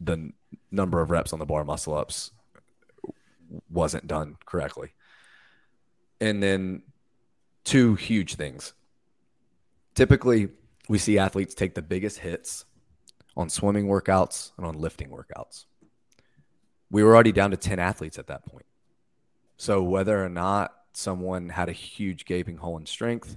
[0.00, 0.30] the
[0.70, 2.32] number of reps on the bar muscle ups
[3.70, 4.92] wasn't done correctly.
[6.20, 6.82] And then
[7.64, 8.72] two huge things.
[9.94, 10.48] Typically,
[10.88, 12.64] we see athletes take the biggest hits
[13.36, 15.66] on swimming workouts and on lifting workouts.
[16.90, 18.66] We were already down to 10 athletes at that point.
[19.56, 23.36] So whether or not someone had a huge gaping hole in strength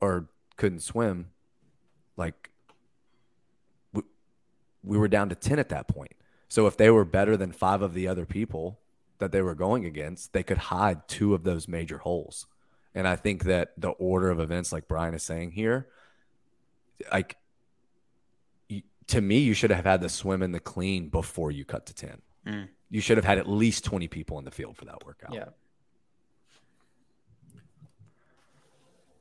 [0.00, 1.30] or couldn't swim,
[2.16, 2.50] like
[3.92, 4.02] we,
[4.84, 6.12] we were down to 10 at that point.
[6.50, 8.80] So if they were better than five of the other people
[9.18, 12.46] that they were going against, they could hide two of those major holes.
[12.92, 15.86] And I think that the order of events, like Brian is saying here,
[17.12, 17.36] like
[19.06, 21.94] to me, you should have had the swim and the clean before you cut to
[21.94, 22.22] 10.
[22.46, 22.68] Mm.
[22.90, 25.32] You should have had at least 20 people in the field for that workout.
[25.32, 25.46] Yeah.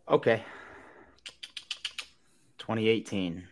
[0.07, 0.43] Okay.
[2.57, 3.47] 2018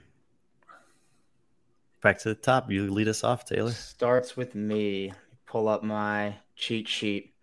[2.02, 2.72] Back to the top.
[2.72, 3.72] You lead us off, Taylor.
[3.72, 5.14] starts with me.
[5.46, 7.34] Pull up my cheat sheet.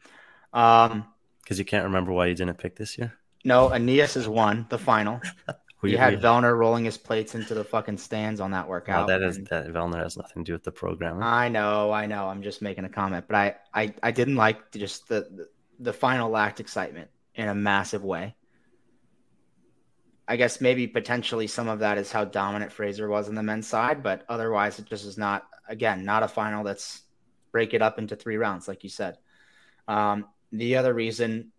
[0.52, 1.04] Um,
[1.42, 3.12] Because you can't remember why you didn't pick this year.
[3.44, 5.20] no, Aeneas is one, the final.
[5.82, 9.06] We, you had we- Vellner rolling his plates into the fucking stands on that workout.
[9.08, 11.22] that is that Vellner has nothing to do with the program.
[11.22, 12.26] I know, I know.
[12.26, 15.48] I'm just making a comment, but I, I, I didn't like just the, the
[15.80, 18.34] the final lacked excitement in a massive way.
[20.26, 23.66] I guess maybe potentially some of that is how dominant Fraser was on the men's
[23.66, 25.46] side, but otherwise it just is not.
[25.66, 27.02] Again, not a final that's
[27.50, 29.16] break it up into three rounds, like you said.
[29.88, 31.52] Um, the other reason,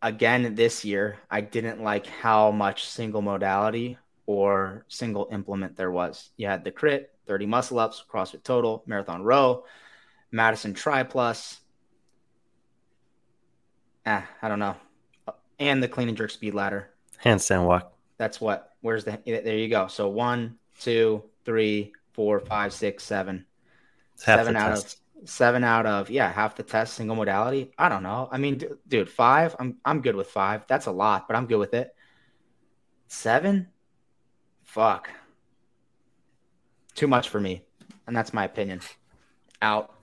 [0.00, 6.30] again, this year I didn't like how much single modality or single implement there was.
[6.36, 9.64] You had the crit, 30 muscle ups, CrossFit total, marathon row,
[10.30, 11.58] Madison Triplus.
[14.06, 14.76] Ah, I don't know.
[15.58, 16.90] And the clean and jerk speed ladder.
[17.24, 17.92] Handstand walk.
[18.16, 18.72] That's what.
[18.80, 19.18] Where's the?
[19.24, 19.88] There you go.
[19.88, 23.44] So one, two, three, four, five, six, seven.
[24.24, 25.00] Half seven out test.
[25.22, 27.72] of seven out of yeah, half the test single modality.
[27.78, 28.28] I don't know.
[28.30, 29.54] I mean, d- dude, five.
[29.58, 30.64] I'm I'm good with five.
[30.66, 31.94] That's a lot, but I'm good with it.
[33.08, 33.68] Seven,
[34.64, 35.08] fuck,
[36.94, 37.62] too much for me,
[38.06, 38.80] and that's my opinion.
[39.62, 39.94] Out.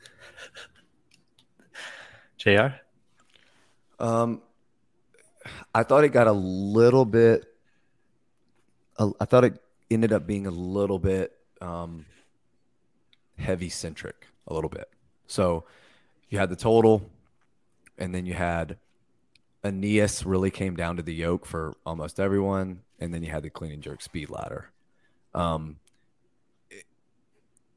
[2.38, 2.68] Jr.
[4.00, 4.42] Um,
[5.74, 7.46] I thought it got a little bit.
[8.98, 12.06] I thought it ended up being a little bit um,
[13.38, 14.90] heavy centric, a little bit.
[15.28, 15.66] So
[16.30, 17.10] you had the total,
[17.98, 18.78] and then you had
[19.64, 23.50] Aeneas really came down to the yoke for almost everyone, and then you had the
[23.50, 24.70] clean and jerk speed ladder.
[25.34, 25.78] Um,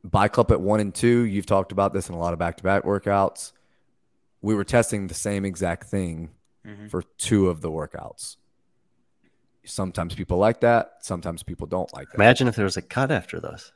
[0.05, 2.63] Bicep at one and two, you've talked about this in a lot of back to
[2.63, 3.53] back workouts.
[4.41, 6.31] We were testing the same exact thing
[6.69, 6.91] Mhm.
[6.91, 8.37] for two of the workouts.
[9.65, 10.99] Sometimes people like that.
[11.01, 12.15] Sometimes people don't like that.
[12.15, 13.73] Imagine if there was a cut after those.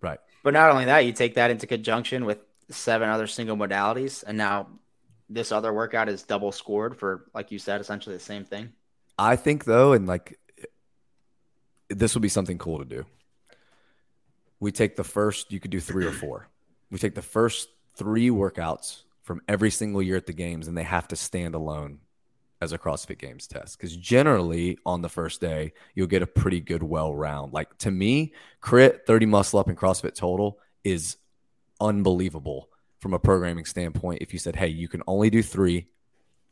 [0.00, 0.20] Right.
[0.42, 2.38] But not only that, you take that into conjunction with
[2.70, 4.68] seven other single modalities, and now
[5.28, 8.72] this other workout is double scored for, like you said, essentially the same thing.
[9.18, 10.38] I think though, and like
[11.88, 13.06] this would be something cool to do.
[14.60, 16.48] We take the first, you could do three or four.
[16.90, 20.84] We take the first three workouts from every single year at the games, and they
[20.84, 21.98] have to stand alone
[22.60, 23.76] as a CrossFit Games test.
[23.76, 27.52] Because generally on the first day, you'll get a pretty good well round.
[27.52, 31.16] Like to me, crit, 30 muscle up, and CrossFit total is
[31.80, 32.68] unbelievable
[33.00, 34.22] from a programming standpoint.
[34.22, 35.88] If you said, hey, you can only do three,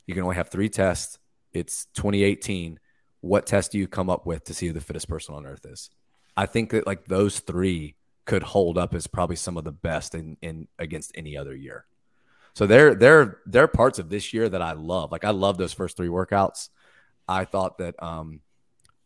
[0.06, 1.18] you can only have three tests,
[1.52, 2.80] it's 2018.
[3.20, 5.64] What test do you come up with to see who the fittest person on earth
[5.64, 5.90] is?
[6.36, 7.94] I think that like those three
[8.24, 11.86] could hold up as probably some of the best in, in against any other year.
[12.54, 15.10] So they're they're they're parts of this year that I love.
[15.12, 16.68] Like I love those first three workouts.
[17.28, 18.40] I thought that um,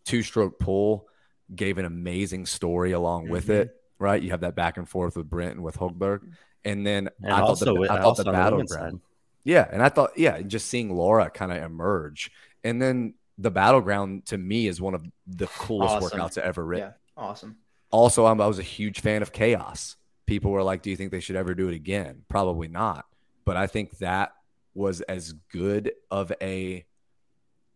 [0.04, 1.06] two stroke pull
[1.54, 3.60] gave an amazing story along with Mhm.
[3.60, 3.74] it.
[4.00, 6.20] Right, you have that back and forth with Brent and with Hogberg,
[6.64, 9.00] and then And I thought also, the, with- I thought also the on the battleground.
[9.42, 12.30] Yeah, and I thought, yeah, just seeing Laura kind of emerge,
[12.62, 16.20] and then the battleground to me is one of the coolest Awesome.
[16.20, 16.88] workouts ever written.
[16.90, 17.56] Yeah, awesome.
[17.90, 19.96] Also, I'm, I was a huge fan of chaos.
[20.26, 23.04] People were like, "Do you think they should ever do it again?" Probably not,
[23.48, 24.34] but I think that
[24.74, 26.84] was as good of a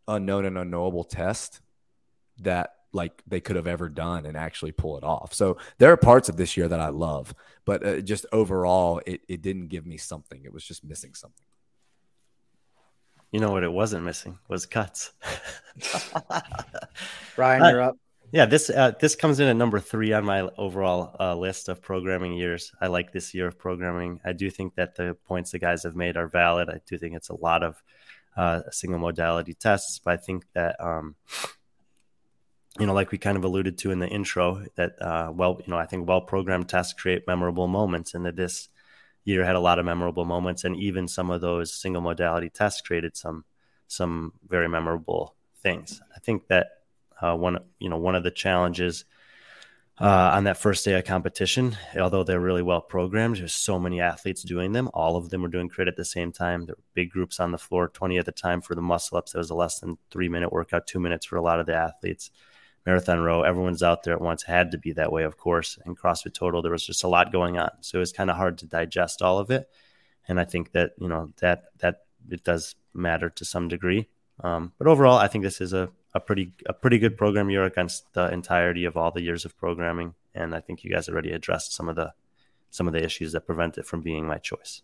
[0.06, 1.62] unknown and unknowable test
[2.42, 5.32] that like they could have ever done and actually pull it off.
[5.32, 9.22] So there are parts of this year that I love, but uh, just overall, it,
[9.28, 10.42] it didn't give me something.
[10.44, 11.46] It was just missing something.
[13.30, 15.14] You know what it wasn't missing was cuts.
[17.38, 17.96] Ryan, you're up.
[18.32, 21.82] Yeah, this uh, this comes in at number three on my overall uh, list of
[21.82, 22.72] programming years.
[22.80, 24.20] I like this year of programming.
[24.24, 26.70] I do think that the points the guys have made are valid.
[26.70, 27.82] I do think it's a lot of
[28.34, 31.14] uh, single modality tests, but I think that um,
[32.80, 35.70] you know, like we kind of alluded to in the intro, that uh, well, you
[35.70, 38.70] know, I think well programmed tests create memorable moments, and that this
[39.26, 42.80] year had a lot of memorable moments, and even some of those single modality tests
[42.80, 43.44] created some
[43.88, 46.00] some very memorable things.
[46.16, 46.81] I think that
[47.22, 49.04] uh, one, you know, one of the challenges
[50.00, 54.00] uh, on that first day of competition, although they're really well programmed, there's so many
[54.00, 54.90] athletes doing them.
[54.94, 56.66] All of them were doing crit at the same time.
[56.66, 59.32] There were big groups on the floor, 20 at the time for the muscle ups.
[59.32, 61.74] There was a less than three minute workout, two minutes for a lot of the
[61.74, 62.30] athletes.
[62.84, 65.78] Marathon row, everyone's out there at once, had to be that way, of course.
[65.84, 67.70] And CrossFit Total, there was just a lot going on.
[67.80, 69.68] So it was kind of hard to digest all of it.
[70.26, 74.08] And I think that, you know, that, that it does matter to some degree.
[74.40, 77.64] Um, but overall, I think this is a a pretty a pretty good program year
[77.64, 81.32] against the entirety of all the years of programming, and I think you guys already
[81.32, 82.12] addressed some of the
[82.70, 84.82] some of the issues that prevent it from being my choice.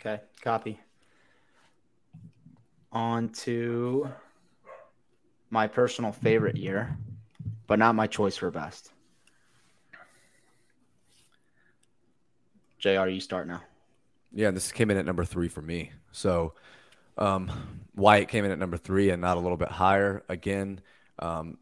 [0.00, 0.80] Okay, copy.
[2.92, 4.08] On to
[5.50, 6.96] my personal favorite year,
[7.66, 8.92] but not my choice for best.
[12.78, 13.62] JR, you start now.
[14.32, 15.92] Yeah, this came in at number three for me.
[16.12, 16.54] So
[17.20, 17.50] um,
[17.94, 20.22] Wyatt came in at number three and not a little bit higher.
[20.28, 20.80] Again,
[21.18, 21.58] um,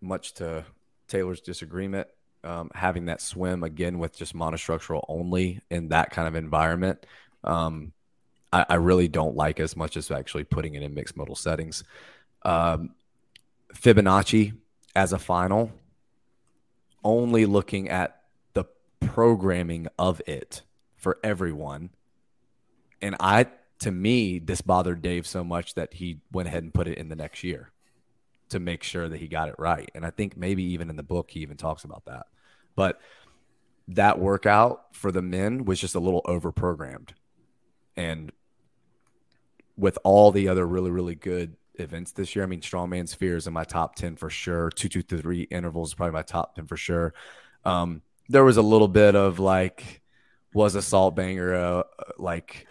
[0.00, 0.64] much to
[1.08, 2.06] Taylor's disagreement,
[2.44, 7.04] um, having that swim again with just monostructural only in that kind of environment,
[7.44, 7.92] um,
[8.52, 11.84] I, I, really don't like as much as actually putting it in mixed modal settings.
[12.42, 12.90] Um,
[13.74, 14.54] Fibonacci
[14.94, 15.72] as a final,
[17.04, 18.64] only looking at the
[19.00, 20.62] programming of it
[20.96, 21.90] for everyone.
[23.00, 23.46] And I
[23.80, 27.08] to me, this bothered Dave so much that he went ahead and put it in
[27.08, 27.70] the next year
[28.50, 29.90] to make sure that he got it right.
[29.94, 32.26] And I think maybe even in the book, he even talks about that.
[32.74, 33.00] But
[33.88, 37.14] that workout for the men was just a little over programmed.
[37.96, 38.32] And
[39.76, 43.46] with all the other really, really good events this year, I mean, Strongman's Fear is
[43.46, 44.70] in my top 10 for sure.
[44.70, 47.14] Two, two, three intervals is probably my top 10 for sure.
[47.64, 50.02] Um, there was a little bit of like,
[50.52, 51.82] was Assault Banger, uh,
[52.18, 52.66] like,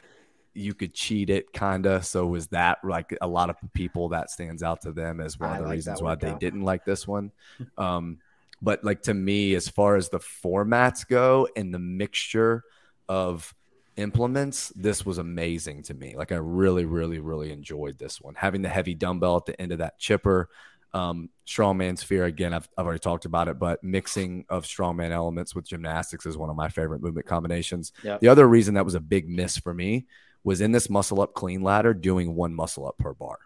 [0.57, 4.29] you could cheat it kind of so was that like a lot of people that
[4.29, 6.85] stands out to them as one I of the like reasons why they didn't like
[6.85, 7.31] this one.
[7.77, 8.19] Um
[8.59, 12.63] but like to me as far as the formats go and the mixture
[13.07, 13.53] of
[13.97, 16.15] implements this was amazing to me.
[16.15, 18.35] Like i really really really enjoyed this one.
[18.35, 20.49] Having the heavy dumbbell at the end of that chipper
[20.93, 25.53] um, strongman's fear again I've, I've already talked about it but mixing of strongman elements
[25.53, 27.91] with gymnastics is one of my favorite movement combinations.
[28.03, 28.21] Yep.
[28.21, 30.07] the other reason that was a big miss for me
[30.47, 33.37] was in this muscle up clean ladder doing one muscle up per bar.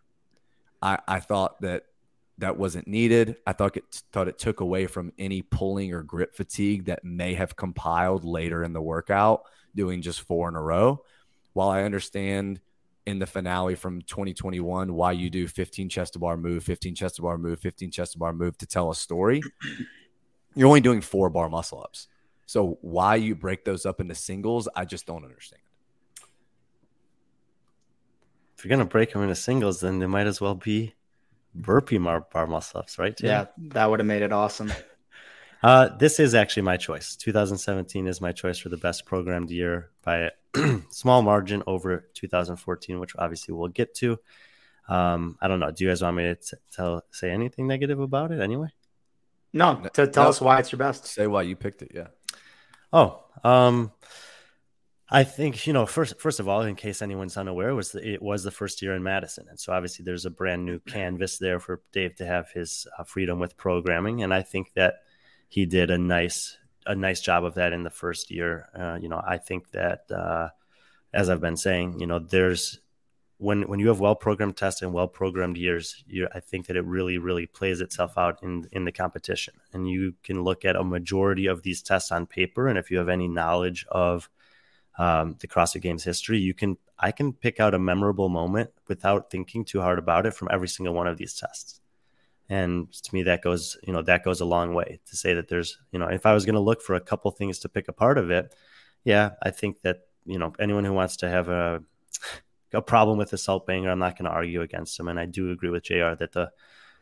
[0.84, 1.86] I, I thought that
[2.38, 3.38] that wasn't needed.
[3.48, 7.34] I thought it thought it took away from any pulling or grip fatigue that may
[7.34, 11.02] have compiled later in the workout doing just four in a row.
[11.54, 12.60] While I understand
[13.08, 17.16] in the finale from 2021 why you do 15 chest to bar move, 15 chest
[17.16, 19.42] to bar move, 15 chest to bar move to tell a story,
[20.54, 22.10] you're only doing four bar muscle ups.
[22.46, 25.64] So why you break those up into singles, I just don't understand
[28.62, 30.94] if you're gonna break them into singles, then they might as well be
[31.56, 33.18] burpee bar, bar muscle ups, right?
[33.18, 33.28] Tim?
[33.28, 34.72] Yeah, that would have made it awesome.
[35.64, 37.16] Uh, this is actually my choice.
[37.18, 43.00] 2017 is my choice for the best programmed year by a small margin over 2014,
[43.00, 44.18] which obviously we'll get to.
[44.90, 45.70] Um, I don't know.
[45.70, 48.70] Do you guys want me to t- tell say anything negative about it anyway?
[49.54, 50.30] No, to tell no.
[50.32, 51.06] us why it's your best.
[51.06, 51.92] Say why you picked it.
[51.94, 52.08] Yeah.
[52.92, 53.92] Oh, um,
[55.14, 58.22] I think you know first first of all, in case anyone's unaware, was the, it
[58.22, 61.60] was the first year in Madison, and so obviously there's a brand new canvas there
[61.60, 64.96] for Dave to have his uh, freedom with programming, and I think that
[65.50, 68.70] he did a nice a nice job of that in the first year.
[68.74, 70.50] Uh, you know, I think that uh,
[71.14, 72.80] as I've been saying, you know, there's
[73.38, 76.86] when when you have well programmed tests and well programmed years, I think that it
[76.86, 80.86] really really plays itself out in in the competition, and you can look at a
[80.86, 84.30] majority of these tests on paper, and if you have any knowledge of
[84.98, 89.32] um, the CrossFit Games history, you can I can pick out a memorable moment without
[89.32, 91.80] thinking too hard about it from every single one of these tests.
[92.50, 95.48] And to me, that goes you know that goes a long way to say that
[95.48, 97.88] there's you know if I was going to look for a couple things to pick
[97.88, 98.54] apart of it,
[99.04, 101.82] yeah, I think that you know anyone who wants to have a
[102.74, 103.90] a problem with the salt banger.
[103.90, 106.16] I'm not going to argue against him, and I do agree with Jr.
[106.20, 106.52] that the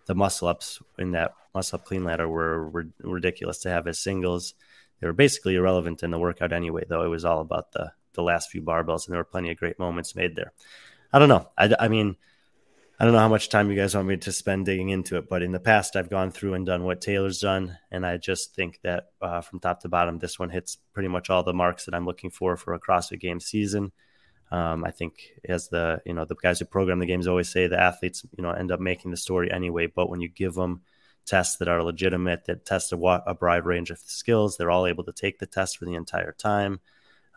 [0.05, 3.99] the muscle ups in that muscle up clean ladder were, were ridiculous to have as
[3.99, 4.55] singles.
[4.99, 7.03] They were basically irrelevant in the workout anyway, though.
[7.03, 9.79] It was all about the the last few barbells, and there were plenty of great
[9.79, 10.51] moments made there.
[11.13, 11.47] I don't know.
[11.57, 12.17] I, I mean,
[12.99, 15.29] I don't know how much time you guys want me to spend digging into it,
[15.29, 18.55] but in the past, I've gone through and done what Taylor's done, and I just
[18.55, 21.85] think that uh, from top to bottom, this one hits pretty much all the marks
[21.85, 23.93] that I'm looking for for a CrossFit Games season.
[24.51, 27.67] Um, I think as the you know the guys who program the games always say,
[27.67, 29.87] the athletes you know end up making the story anyway.
[29.87, 30.81] But when you give them
[31.29, 35.03] tests that are legitimate, that test a, a broad range of skills, they're all able
[35.03, 36.79] to take the test for the entire time.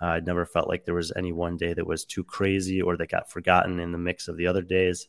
[0.01, 2.97] Uh, I never felt like there was any one day that was too crazy or
[2.97, 5.09] that got forgotten in the mix of the other days.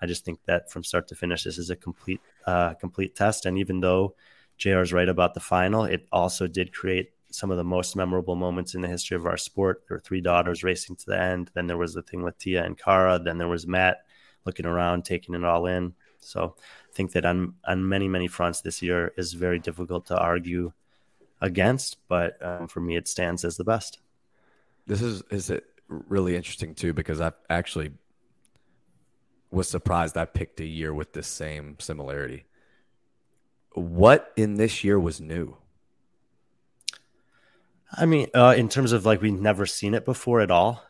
[0.00, 3.46] I just think that from start to finish, this is a complete uh, complete test.
[3.46, 4.14] And even though
[4.58, 4.80] Jr.
[4.80, 8.74] is right about the final, it also did create some of the most memorable moments
[8.74, 9.82] in the history of our sport.
[9.88, 11.50] There were three daughters racing to the end.
[11.54, 13.18] Then there was the thing with Tia and Kara.
[13.18, 13.98] Then there was Matt
[14.46, 15.94] looking around, taking it all in.
[16.20, 20.18] So I think that on on many many fronts this year is very difficult to
[20.18, 20.72] argue
[21.40, 23.98] against, but um, for me it stands as the best.
[24.86, 27.92] This is is it really interesting too because I've actually
[29.50, 32.44] was surprised I picked a year with the same similarity.
[33.72, 35.56] What in this year was new?
[37.92, 40.82] I mean, uh, in terms of like we've never seen it before at all.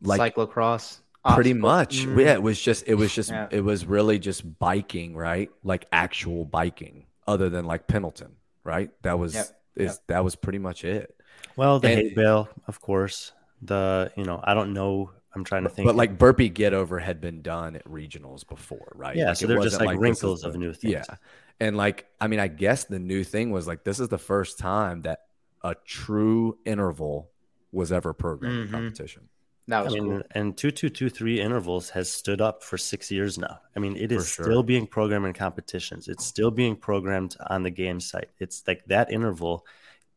[0.00, 1.00] Like cyclocross,
[1.34, 2.06] pretty much.
[2.06, 2.24] Mm.
[2.24, 3.48] Yeah, it was just it was just yeah.
[3.50, 5.50] it was really just biking, right?
[5.64, 8.90] Like actual biking, other than like Pendleton, right?
[9.02, 9.46] That was yep.
[9.74, 9.98] is yep.
[10.08, 11.14] that was pretty much it.
[11.56, 13.32] Well, the and, hay bale, of course.
[13.62, 15.86] The you know I don't know I'm trying to think.
[15.86, 19.14] But like burpee get over had been done at regionals before, right?
[19.14, 20.92] Yeah, like so they're just like, like wrinkles of new things.
[20.94, 21.16] Yeah.
[21.60, 24.58] And like, I mean, I guess the new thing was like this is the first
[24.58, 25.20] time that
[25.62, 27.30] a true interval
[27.70, 28.74] was ever programmed mm-hmm.
[28.74, 29.28] in competition.
[29.68, 30.22] That was I mean, cool.
[30.32, 33.58] and two two two three intervals has stood up for six years now.
[33.74, 34.44] I mean, it is sure.
[34.44, 36.06] still being programmed in competitions.
[36.06, 38.30] It's still being programmed on the game site.
[38.38, 39.66] It's like that interval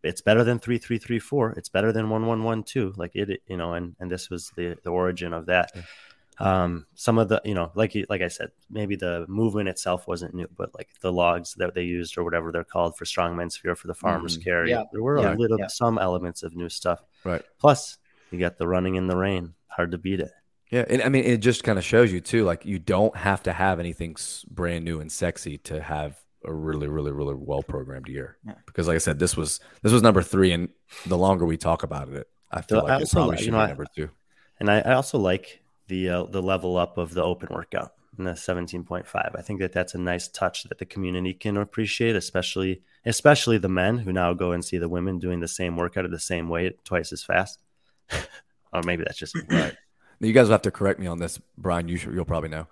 [0.03, 1.51] it's better than three three three four.
[1.51, 2.93] It's better than one one one two.
[2.95, 5.73] Like it, you know, and and this was the the origin of that.
[6.41, 10.33] Um, some of the, you know, like like I said, maybe the movement itself wasn't
[10.33, 13.75] new, but like the logs that they used or whatever they're called for strongman's fear
[13.75, 14.49] for the farmers mm-hmm.
[14.49, 14.83] carry, yeah.
[14.93, 15.33] there were yeah.
[15.33, 17.03] a little some elements of new stuff.
[17.25, 17.43] Right.
[17.59, 17.97] Plus,
[18.31, 19.53] you got the running in the rain.
[19.67, 20.31] Hard to beat it.
[20.69, 22.43] Yeah, and I mean, it just kind of shows you too.
[22.43, 24.15] Like, you don't have to have anything
[24.49, 28.37] brand new and sexy to have a really, really, really well programmed year.
[28.45, 28.53] Yeah.
[28.65, 30.69] Because, like I said, this was this was number three, and
[31.07, 33.67] the longer we talk about it, I feel like it probably should you know, be
[33.67, 34.09] number two.
[34.59, 38.25] And I, I also like the uh, the level up of the open workout in
[38.25, 39.05] the 17.5.
[39.15, 43.69] I think that that's a nice touch that the community can appreciate, especially especially the
[43.69, 46.49] men who now go and see the women doing the same workout at the same
[46.49, 47.59] weight twice as fast.
[48.73, 49.75] or maybe that's just right.
[50.19, 51.87] You guys will have to correct me on this, Brian.
[51.87, 52.67] You should, you'll probably know.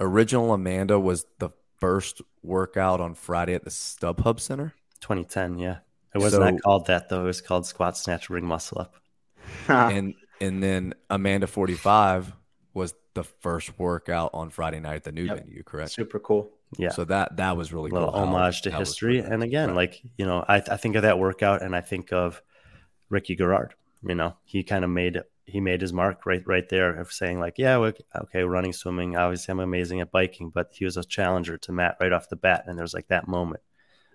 [0.00, 4.74] Original Amanda was the first workout on Friday at the StubHub Center?
[5.00, 5.78] 2010, yeah.
[6.14, 7.22] It was so, not called that though.
[7.22, 8.96] It was called squat snatch ring muscle up.
[9.68, 12.32] and and then Amanda 45
[12.74, 15.38] was the first workout on Friday night at the new yep.
[15.38, 15.92] venue, correct?
[15.92, 16.50] Super cool.
[16.78, 16.90] Yeah.
[16.90, 19.18] So that that was really a little cool homage to history.
[19.18, 19.76] And again, right.
[19.76, 22.42] like, you know, I, I think of that workout and I think of
[23.08, 23.74] Ricky Garard.
[24.02, 27.40] You know, he kind of made he made his mark right right there of saying
[27.40, 29.16] like, yeah, okay, running, swimming.
[29.16, 32.36] Obviously, I'm amazing at biking, but he was a challenger to Matt right off the
[32.36, 33.62] bat, and there's like that moment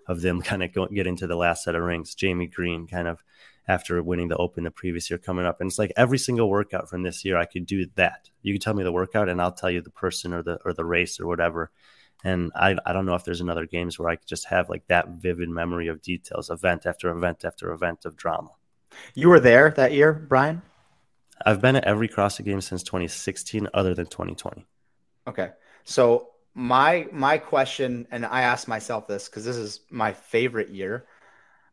[0.07, 2.15] of them kind of going getting to the last set of rings.
[2.15, 3.23] Jamie Green kind of
[3.67, 6.89] after winning the Open the previous year coming up, and it's like every single workout
[6.89, 8.29] from this year, I could do that.
[8.41, 10.73] You can tell me the workout, and I'll tell you the person or the or
[10.73, 11.71] the race or whatever.
[12.23, 14.88] And I, I don't know if there's another games where I could just have like
[14.88, 18.49] that vivid memory of details, event after event after event of drama.
[19.13, 20.61] You were there that year, Brian?
[21.45, 24.65] I've been at every CrossFit game since 2016, other than 2020.
[25.27, 25.51] Okay,
[25.83, 31.05] so my my question, and I asked myself this because this is my favorite year.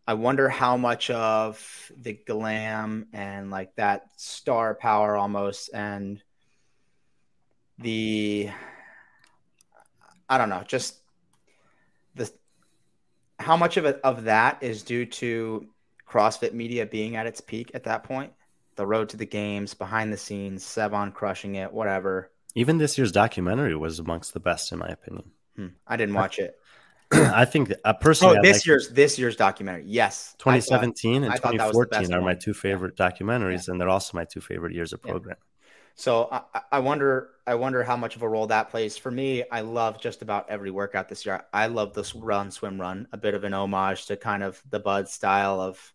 [0.07, 6.21] I wonder how much of the glam and like that star power almost, and
[7.79, 8.51] the
[10.29, 10.97] I don't know, just
[12.15, 12.31] the
[13.39, 15.69] how much of it of that is due to
[16.13, 18.33] CrossFit media being at its peak at that point
[18.77, 22.31] the road to the games, behind the scenes, Sevan crushing it, whatever.
[22.55, 25.31] Even this year's documentary was amongst the best, in my opinion.
[25.57, 25.69] Hmm.
[25.87, 26.57] I didn't watch it.
[27.13, 31.31] I think that, uh, personally, oh, this like year's this year's documentary, yes, 2017 thought,
[31.31, 33.11] and 2014 are my two favorite yeah.
[33.11, 33.73] documentaries, yeah.
[33.73, 35.37] and they're also my two favorite years of program.
[35.39, 35.49] Yeah.
[35.95, 39.45] So I, I, wonder, I wonder how much of a role that plays for me.
[39.53, 41.45] I love just about every workout this year.
[41.53, 44.81] I love this run, swim, run, a bit of an homage to kind of the
[44.81, 45.93] Bud style of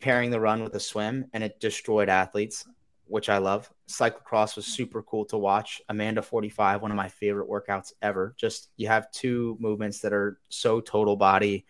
[0.00, 2.66] pairing the run with a swim, and it destroyed athletes.
[3.06, 3.68] which I love.
[3.88, 5.82] Cyclocross was super cool to watch.
[5.88, 8.34] Amanda 45, one of my favorite workouts ever.
[8.38, 11.66] Just you have two movements that are so total body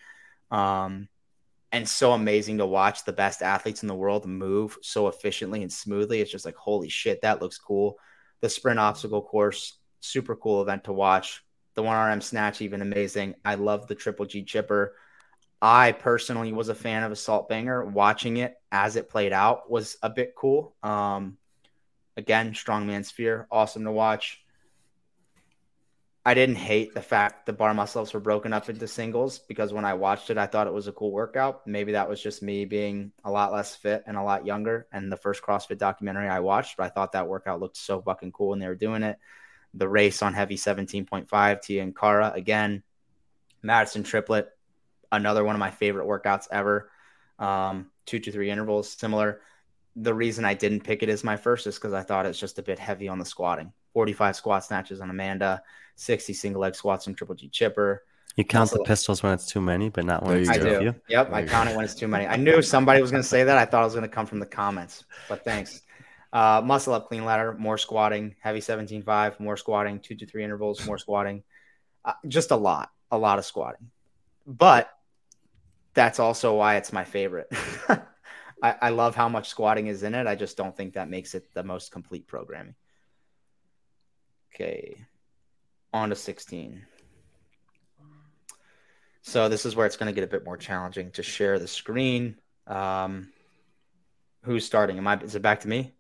[0.51, 1.09] um,
[1.73, 5.73] and so amazing to watch the best athletes in the world move so efficiently and
[5.73, 6.21] smoothly.
[6.21, 7.97] It's just like, holy shit, that looks cool.
[8.41, 11.43] The sprint obstacle course, super cool event to watch.
[11.75, 13.37] The 1RM snatch, even amazing.
[13.45, 14.95] I love the triple G chipper.
[15.63, 17.85] I personally was a fan of Assault Banger.
[17.85, 20.75] Watching it as it played out was a bit cool.
[20.83, 21.37] Um,
[22.17, 24.43] again, Strongman's Fear, awesome to watch.
[26.25, 29.73] I didn't hate the fact the bar muscle ups were broken up into singles because
[29.73, 31.67] when I watched it, I thought it was a cool workout.
[31.67, 34.87] Maybe that was just me being a lot less fit and a lot younger.
[34.93, 38.33] And the first CrossFit documentary I watched, but I thought that workout looked so fucking
[38.33, 39.19] cool when they were doing it.
[39.73, 42.83] The race on heavy 17.5, Tia and Kara again.
[43.63, 44.51] Madison triplet,
[45.13, 46.91] another one of my favorite workouts ever.
[47.39, 49.41] Um, two to three intervals, similar.
[49.97, 52.59] The reason I didn't pick it as my first is because I thought it's just
[52.59, 53.73] a bit heavy on the squatting.
[53.95, 55.63] 45 squat snatches on Amanda,
[55.97, 58.05] 60 single leg squats on Triple G Chipper.
[58.37, 60.95] You count the pistols when it's too many, but not when it's you too few.
[61.09, 62.27] Yep, There I you count it when it's too many.
[62.27, 63.59] I knew somebody was going to say that.
[63.59, 65.83] I thought it was going to come from the comments, but thanks.
[66.33, 70.87] Uh, muscle up, clean ladder, more squatting, heavy 17.5, more squatting, two to three intervals,
[70.87, 71.43] more squatting.
[72.05, 73.91] Uh, just a lot, a lot of squatting.
[74.47, 74.91] But
[75.95, 77.53] that's also why it's my favorite.
[78.63, 80.27] I, I love how much squatting is in it.
[80.27, 82.75] I just don't think that makes it the most complete programming.
[84.55, 85.07] Okay,
[85.93, 86.83] on to 16.
[89.23, 91.69] So this is where it's going to get a bit more challenging to share the
[91.69, 92.37] screen.
[92.67, 93.33] Um,
[94.43, 94.99] who's starting?
[94.99, 95.19] Am I?
[95.19, 95.93] Is it back to me?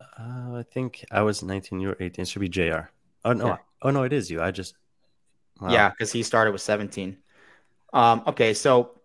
[0.00, 2.22] Uh, I think I was 19, you were 18.
[2.22, 2.90] It should be JR.
[3.24, 3.46] Oh, no.
[3.46, 3.56] Yeah.
[3.82, 4.42] Oh, no, it is you.
[4.42, 4.74] I just.
[5.60, 5.70] wow.
[5.70, 7.16] Yeah, because he started with 17.
[7.92, 9.00] Um, okay, so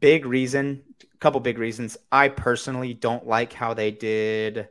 [0.00, 1.96] big reason, a couple big reasons.
[2.10, 4.68] I personally don't like how they did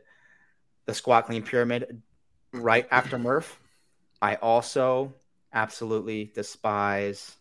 [0.86, 2.02] the squat clean pyramid
[2.52, 3.60] right after Murph.
[4.20, 5.14] I also
[5.52, 7.36] absolutely despise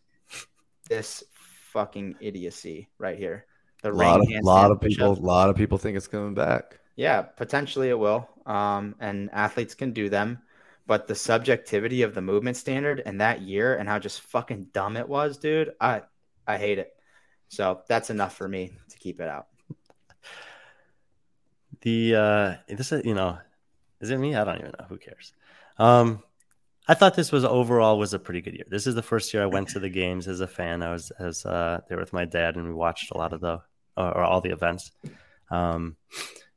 [0.90, 3.46] this fucking idiocy right here.
[3.82, 6.80] The A lot of, lot of people, a lot of people think it's coming back.
[6.96, 8.30] Yeah, potentially it will.
[8.46, 10.40] Um, and athletes can do them.
[10.88, 14.98] But the subjectivity of the movement standard and that year and how just fucking dumb
[14.98, 16.04] it was, dude, I
[16.48, 16.94] I hate it.
[17.48, 19.48] So that's enough for me to keep it out.
[21.82, 23.38] The uh this is you know,
[24.02, 24.36] is it me?
[24.36, 24.86] I don't even know.
[24.90, 25.34] Who cares?
[25.78, 26.24] Um
[26.88, 28.66] I thought this was overall was a pretty good year.
[28.68, 30.84] This is the first year I went to the games as a fan.
[30.84, 33.62] I was as uh there with my dad and we watched a lot of the
[33.98, 34.92] or, or all the events.
[35.50, 35.96] Um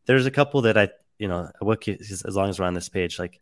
[0.06, 3.18] there's a couple that I you know what as long as we're on this page
[3.18, 3.40] like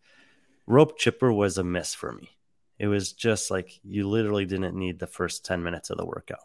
[0.66, 2.36] rope chipper was a miss for me.
[2.78, 6.44] It was just like you literally didn't need the first 10 minutes of the workout.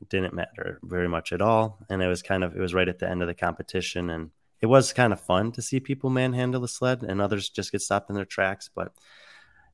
[0.00, 1.78] It didn't matter very much at all.
[1.88, 4.10] And it was kind of, it was right at the end of the competition.
[4.10, 7.72] And it was kind of fun to see people manhandle the sled and others just
[7.72, 8.68] get stopped in their tracks.
[8.74, 8.92] But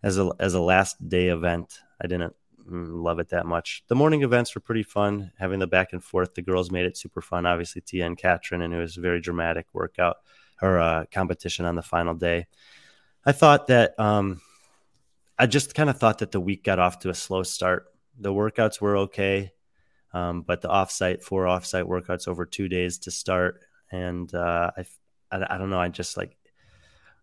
[0.02, 2.34] as a, as a last day event, I didn't
[2.70, 3.82] mm, love it that much.
[3.88, 6.34] The morning events were pretty fun, having the back and forth.
[6.34, 7.46] The girls made it super fun.
[7.46, 10.18] Obviously, Tia and Katrin, and it was a very dramatic workout
[10.62, 12.46] or uh, competition on the final day.
[13.28, 14.40] I thought that um,
[15.38, 17.84] I just kind of thought that the week got off to a slow start.
[18.18, 19.52] The workouts were okay,
[20.14, 23.60] um, but the offsite four offsite workouts over two days to start,
[23.92, 24.86] and uh, I,
[25.30, 25.78] I I don't know.
[25.78, 26.38] I just like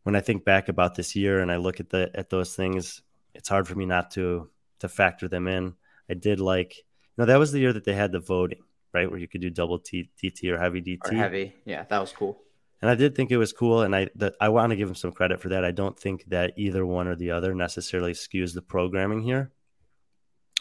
[0.04, 3.02] when I think back about this year and I look at the at those things,
[3.34, 4.52] it's hard for me not to
[4.82, 5.74] to factor them in.
[6.08, 6.84] I did like you
[7.18, 8.62] know that was the year that they had the voting
[8.94, 11.00] right where you could do double T, DT or heavy DT.
[11.14, 11.56] Or heavy.
[11.66, 12.45] Yeah, that was cool.
[12.82, 14.96] And I did think it was cool, and I that I want to give him
[14.96, 15.64] some credit for that.
[15.64, 19.52] I don't think that either one or the other necessarily skews the programming here.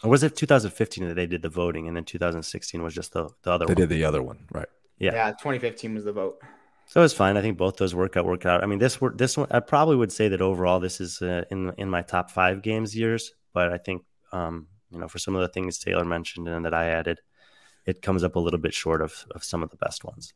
[0.03, 3.29] Or was it 2015 that they did the voting, and then 2016 was just the,
[3.43, 3.75] the other one?
[3.75, 3.89] They one?
[3.89, 4.67] did the other one, right?
[4.97, 5.13] Yeah.
[5.13, 6.41] Yeah, 2015 was the vote.
[6.87, 7.35] So it's fine.
[7.35, 8.25] I think both those work out.
[8.25, 8.63] Work out.
[8.63, 9.17] I mean, this work.
[9.17, 12.29] This one, I probably would say that overall, this is uh, in in my top
[12.29, 13.33] five games years.
[13.53, 16.73] But I think, um, you know, for some of the things Taylor mentioned and that
[16.73, 17.21] I added,
[17.85, 20.33] it comes up a little bit short of of some of the best ones.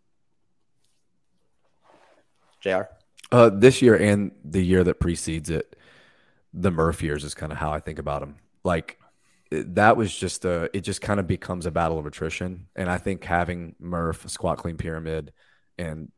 [2.60, 2.82] JR.
[3.32, 5.76] Uh, this year and the year that precedes it,
[6.54, 8.38] the Murph years is kind of how I think about them.
[8.64, 8.98] Like
[9.52, 12.68] that was just a, it just kind of becomes a battle of attrition.
[12.76, 15.32] And I think having Murph, squat clean pyramid,
[15.78, 16.12] and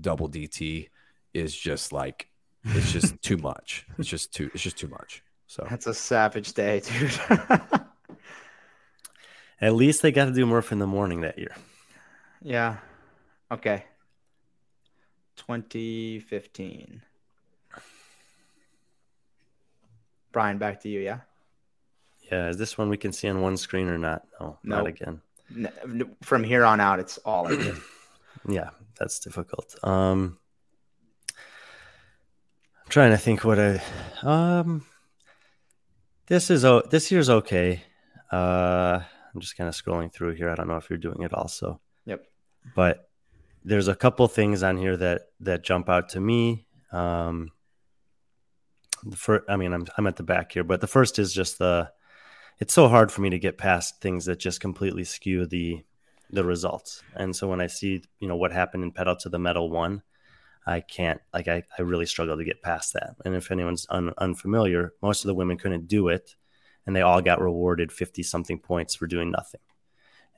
[0.00, 0.88] double DT
[1.34, 2.28] is just like,
[2.64, 3.86] it's just too much.
[3.98, 5.22] It's just too, it's just too much.
[5.46, 7.18] So That's a savage day, dude.
[9.60, 11.54] At least they got to do Murph in the morning that year.
[12.42, 12.78] yeah.
[13.50, 13.84] Okay.
[15.36, 17.02] 2015.
[20.32, 21.20] Brian, back to you, yeah?
[22.30, 24.26] Yeah, is this one we can see on one screen or not?
[24.40, 25.20] No, not again.
[25.54, 27.50] N- n- From here on out, it's all.
[28.48, 28.70] Yeah.
[28.98, 29.74] that's difficult.
[29.82, 30.38] Um,
[31.30, 33.80] I'm trying to think what I
[34.22, 34.84] um
[36.26, 37.82] this is oh this year's okay.
[38.30, 39.00] Uh
[39.34, 40.48] I'm just kind of scrolling through here.
[40.48, 41.80] I don't know if you're doing it also.
[42.04, 42.24] Yep.
[42.76, 43.05] But
[43.66, 46.66] there's a couple things on here that that jump out to me.
[46.92, 47.50] Um
[49.14, 51.90] first, I mean, I'm I'm at the back here, but the first is just the.
[52.58, 55.84] It's so hard for me to get past things that just completely skew the
[56.30, 57.02] the results.
[57.14, 60.02] And so when I see, you know, what happened in pedal to the metal one,
[60.66, 63.16] I can't like I, I really struggle to get past that.
[63.24, 66.34] And if anyone's un, unfamiliar, most of the women couldn't do it,
[66.86, 69.60] and they all got rewarded fifty something points for doing nothing.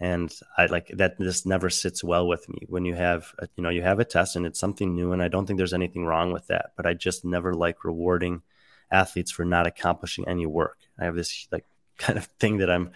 [0.01, 1.19] And I like that.
[1.19, 4.05] This never sits well with me when you have a, you know you have a
[4.05, 6.73] test and it's something new, and I don't think there's anything wrong with that.
[6.77, 8.43] But I just never like rewarding
[8.91, 10.79] athletes for not accomplishing any work.
[10.99, 11.65] I have this like
[11.99, 12.93] kind of thing that I'm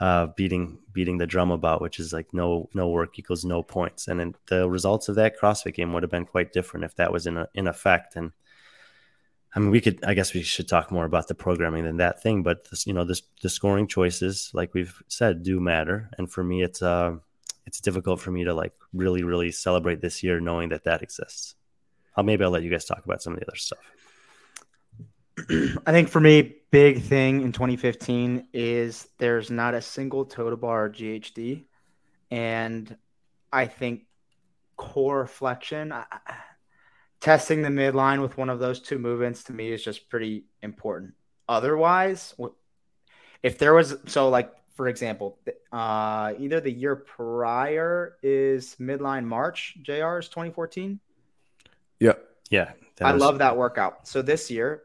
[0.00, 4.08] uh, beating beating the drum about, which is like no no work equals no points.
[4.08, 7.12] And then the results of that CrossFit game would have been quite different if that
[7.12, 8.16] was in a, in effect.
[8.16, 8.32] And
[9.56, 12.22] I mean, we could I guess we should talk more about the programming than that
[12.22, 16.10] thing, but this, you know, this the scoring choices, like we've said, do matter.
[16.18, 17.16] And for me, it's uh
[17.64, 21.54] it's difficult for me to like really really celebrate this year knowing that that exists.
[22.14, 23.78] I'll maybe I'll let you guys talk about some of the other stuff.
[25.86, 30.56] I think for me, big thing in 2015 is there's not a single toes to
[30.58, 31.64] bar GHD,
[32.30, 32.94] and
[33.50, 34.02] I think
[34.76, 36.04] core flexion, I,
[37.20, 41.14] testing the midline with one of those two movements to me is just pretty important.
[41.48, 42.34] Otherwise,
[43.42, 45.38] if there was so like for example,
[45.72, 51.00] uh, either the year prior is midline March, JR is 2014.
[51.98, 52.12] Yeah.
[52.50, 52.72] Yeah.
[53.00, 53.22] I was...
[53.22, 54.06] love that workout.
[54.06, 54.82] So this year,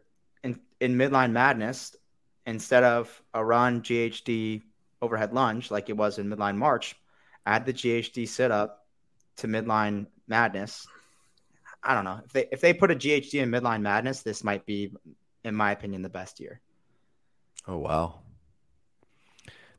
[0.81, 1.95] in midline madness,
[2.45, 4.61] instead of a run GHD
[5.01, 6.95] overhead lunge like it was in midline March,
[7.45, 8.85] add the GHD sit up
[9.37, 10.87] to midline madness.
[11.83, 14.65] I don't know if they if they put a GHD in midline madness, this might
[14.65, 14.93] be,
[15.43, 16.61] in my opinion, the best year.
[17.67, 18.19] Oh wow.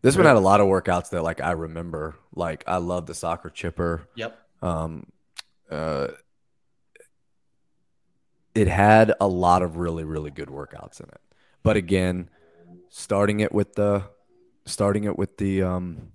[0.03, 2.16] This one had a lot of workouts that like I remember.
[2.34, 4.09] Like I love the soccer chipper.
[4.16, 4.38] Yep.
[4.62, 5.07] Um
[5.70, 6.09] uh
[8.55, 11.20] it had a lot of really really good workouts in it.
[11.62, 12.30] But again,
[12.88, 14.05] starting it with the
[14.66, 16.12] starting it with the um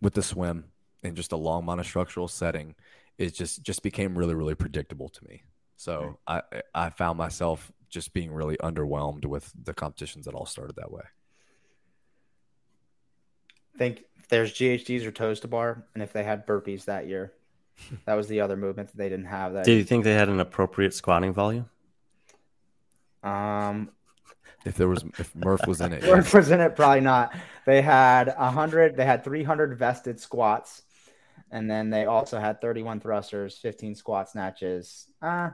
[0.00, 0.66] with the swim
[1.02, 2.76] and just a long monostructural setting
[3.18, 5.42] it just just became really really predictable to me.
[5.76, 6.42] So I
[6.74, 11.02] I found myself just being really underwhelmed with the competitions that all started that way.
[13.74, 17.32] I think there's GHDs or toes to bar, and if they had burpees that year,
[18.06, 19.52] that was the other movement that they didn't have.
[19.54, 19.64] That.
[19.64, 21.68] Do you think they had an appropriate squatting volume?
[23.22, 23.90] Um,
[24.64, 27.34] if there was, if Murph was in it, Murph was in it, probably not.
[27.66, 28.96] They had a hundred.
[28.96, 30.82] They had three hundred vested squats,
[31.54, 35.06] and then they also had thirty-one thrusters, fifteen squat snatches.
[35.22, 35.50] Uh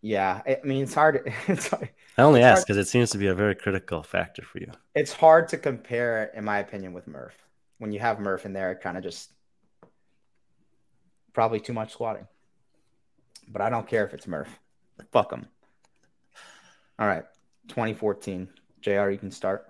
[0.00, 0.40] yeah.
[0.46, 1.30] I mean, it's hard.
[1.48, 1.90] It's hard.
[2.16, 4.70] I only ask because it seems to be a very critical factor for you.
[4.94, 7.34] It's hard to compare, in my opinion, with Murph.
[7.78, 9.32] When you have Murph in there, it kind of just
[11.32, 12.26] probably too much squatting.
[13.48, 14.58] But I don't care if it's Murph.
[15.10, 15.46] Fuck him.
[16.98, 17.24] All right.
[17.68, 18.48] 2014.
[18.80, 19.66] JR, you can start.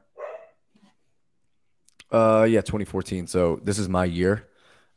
[2.13, 3.27] Uh yeah, 2014.
[3.27, 4.47] So this is my year.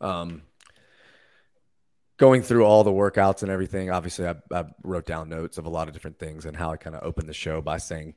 [0.02, 0.44] Um
[2.18, 5.70] going through all the workouts and everything, obviously I, I wrote down notes of a
[5.70, 8.14] lot of different things and how I kind of opened the show by saying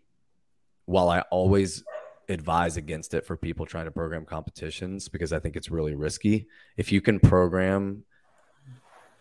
[0.85, 1.83] while I always
[2.29, 6.47] advise against it for people trying to program competitions because I think it's really risky.
[6.77, 8.05] If you can program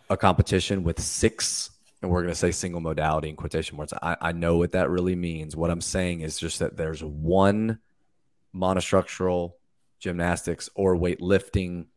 [0.09, 3.93] a competition with six and we're going to say single modality in quotation marks.
[3.93, 5.55] I, I know what that really means.
[5.55, 7.79] What I'm saying is just that there's one
[8.53, 9.53] monostructural
[9.99, 11.87] gymnastics or weightlifting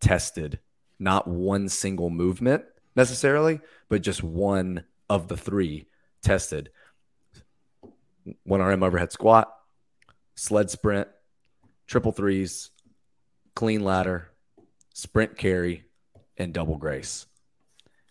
[0.00, 0.58] tested,
[0.98, 5.86] not one single movement necessarily, but just one of the three
[6.22, 6.70] tested.
[8.44, 9.52] One RM overhead squat,
[10.34, 11.08] sled sprint,
[11.86, 12.70] triple threes,
[13.54, 14.30] clean ladder,
[14.94, 15.84] sprint carry,
[16.36, 17.26] and double grace.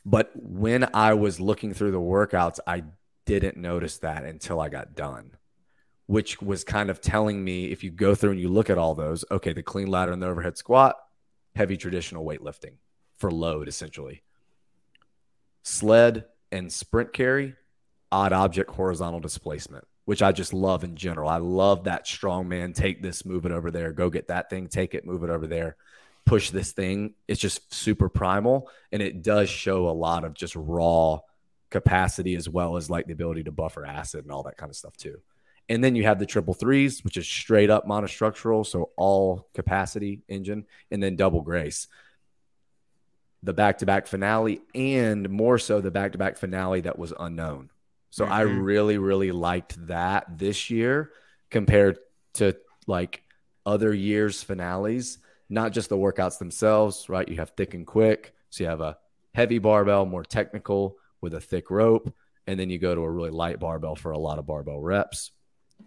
[0.05, 2.83] But when I was looking through the workouts, I
[3.25, 5.31] didn't notice that until I got done,
[6.05, 8.93] which was kind of telling me if you go through and you look at all
[8.93, 10.95] those, okay, the clean ladder and the overhead squat,
[11.55, 12.75] heavy traditional weightlifting
[13.17, 14.23] for load, essentially.
[15.63, 17.55] Sled and sprint carry,
[18.11, 21.29] odd object horizontal displacement, which I just love in general.
[21.29, 24.67] I love that strong man, take this, move it over there, go get that thing,
[24.67, 25.77] take it, move it over there
[26.25, 27.13] push this thing.
[27.27, 31.19] It's just super primal and it does show a lot of just raw
[31.69, 34.75] capacity as well as like the ability to buffer acid and all that kind of
[34.75, 35.19] stuff too.
[35.68, 40.22] And then you have the triple threes, which is straight up monostructural, so all capacity
[40.28, 41.88] engine, and then double grace.
[43.43, 47.13] the back to back finale and more so the back to back finale that was
[47.20, 47.70] unknown.
[48.09, 48.66] So I Mhm.
[48.66, 51.11] really, really liked that this year
[51.51, 51.99] compared
[52.36, 52.57] to
[52.88, 53.22] like
[53.63, 57.28] other years' finales, not just the workouts themselves, right?
[57.30, 58.34] You have thick and quick.
[58.49, 58.97] So you have a
[59.36, 62.11] heavy barbell, more technical with a thick rope.
[62.47, 65.32] And then you go to a really light barbell for a lot of barbell reps.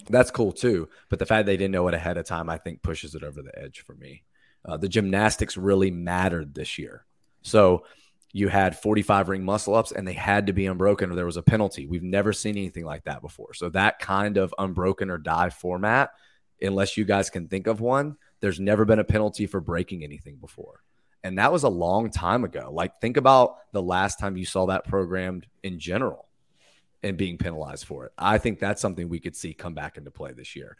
[0.08, 0.88] That's cool too.
[1.08, 3.42] But the fact they didn't know it ahead of time, I think pushes it over
[3.42, 4.22] the edge for me.
[4.64, 7.04] Uh, the gymnastics really mattered this year.
[7.42, 7.84] So
[8.32, 11.36] you had 45 ring muscle ups and they had to be unbroken or there was
[11.36, 11.86] a penalty.
[11.86, 13.54] We've never seen anything like that before.
[13.54, 16.10] So that kind of unbroken or die format,
[16.60, 20.36] unless you guys can think of one, there's never been a penalty for breaking anything
[20.36, 20.82] before.
[21.24, 22.70] And that was a long time ago.
[22.72, 26.27] Like think about the last time you saw that programmed in general
[27.02, 28.12] and being penalized for it.
[28.18, 30.76] I think that's something we could see come back into play this year.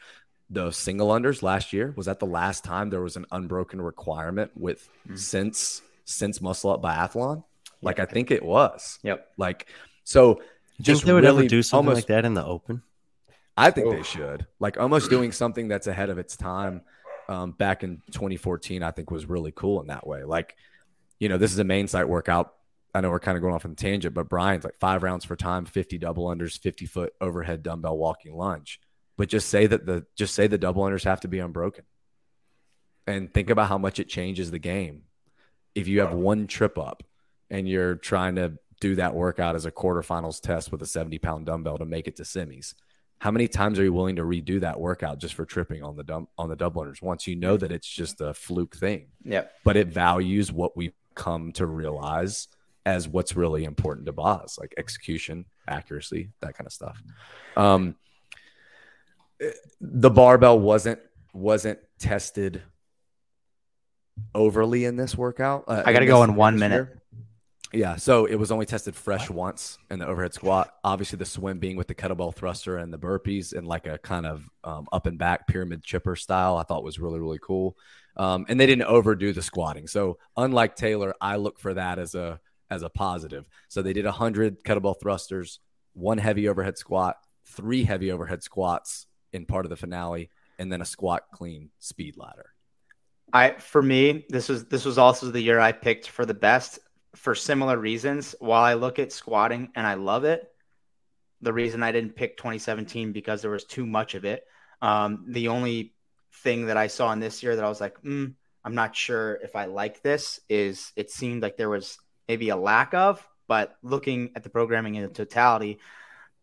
[0.51, 4.51] The single unders last year was that the last time there was an unbroken requirement
[4.57, 5.19] with Mm.
[5.19, 7.45] since since muscle up biathlon.
[7.83, 8.99] Like I think it was.
[9.03, 9.29] Yep.
[9.37, 9.67] Like
[10.05, 10.41] so
[10.81, 12.83] just think they would really ever do something almost like that in the open?
[13.57, 14.03] I think they Oh.
[14.03, 14.47] should.
[14.59, 16.83] Like almost doing something that's ahead of its time.
[17.29, 20.25] Um, back in 2014, I think was really cool in that way.
[20.25, 20.57] Like,
[21.19, 22.55] you know, this is a main site workout.
[22.95, 25.25] I know we're kind of going off on a tangent, but Brian's like five rounds
[25.25, 28.81] for time, 50 double unders, 50 foot overhead dumbbell walking lunge.
[29.17, 31.85] But just say that the just say the double unders have to be unbroken.
[33.07, 35.03] And think about how much it changes the game.
[35.75, 37.03] If you have one trip up
[37.51, 41.47] and you're trying to do that workout as a quarterfinals test with a 70 pound
[41.47, 42.75] dumbbell to make it to semis,
[43.19, 46.05] how many times are you willing to redo that workout just for tripping on the
[46.05, 49.53] dump on the double unders once you know that it's just a fluke thing Yep.
[49.65, 52.47] but it values what we've come to realize
[52.89, 57.01] as what's really important to Boz, like execution, accuracy, that kind of stuff.
[57.55, 57.97] Um,
[59.81, 61.01] the barbell wasn't
[61.35, 62.63] wasn't tested
[64.35, 65.65] overly in this workout.
[65.69, 66.77] Uh, I got to go in one minute.
[66.77, 67.03] year.
[67.71, 70.73] Yeah, so it was only tested fresh once in the overhead squat.
[70.83, 74.25] Obviously, the swim being with the kettlebell thruster and the burpees and like a kind
[74.25, 77.77] of um, up and back pyramid chipper style, I thought was really really cool.
[78.17, 79.87] Um, and they didn't overdo the squatting.
[79.87, 82.41] So unlike Taylor, I look for that as a
[82.71, 83.49] as a positive.
[83.69, 85.61] So they did hundred kettlebell thrusters,
[85.95, 87.17] one heavy overhead squat,
[87.47, 92.17] three heavy overhead squats in part of the finale, and then a squat clean speed
[92.17, 92.53] ladder.
[93.33, 96.79] I for me, this was this was also the year I picked for the best
[97.15, 98.35] for similar reasons.
[98.41, 100.51] While I look at squatting and I love it,
[101.41, 104.45] the reason I didn't pick 2017 because there was too much of it.
[104.81, 105.95] Um, the only
[106.43, 109.39] thing that I saw in this year that I was like, mm, I'm not sure
[109.43, 111.99] if I like this is it seemed like there was
[112.29, 115.79] maybe a lack of, but looking at the programming in totality,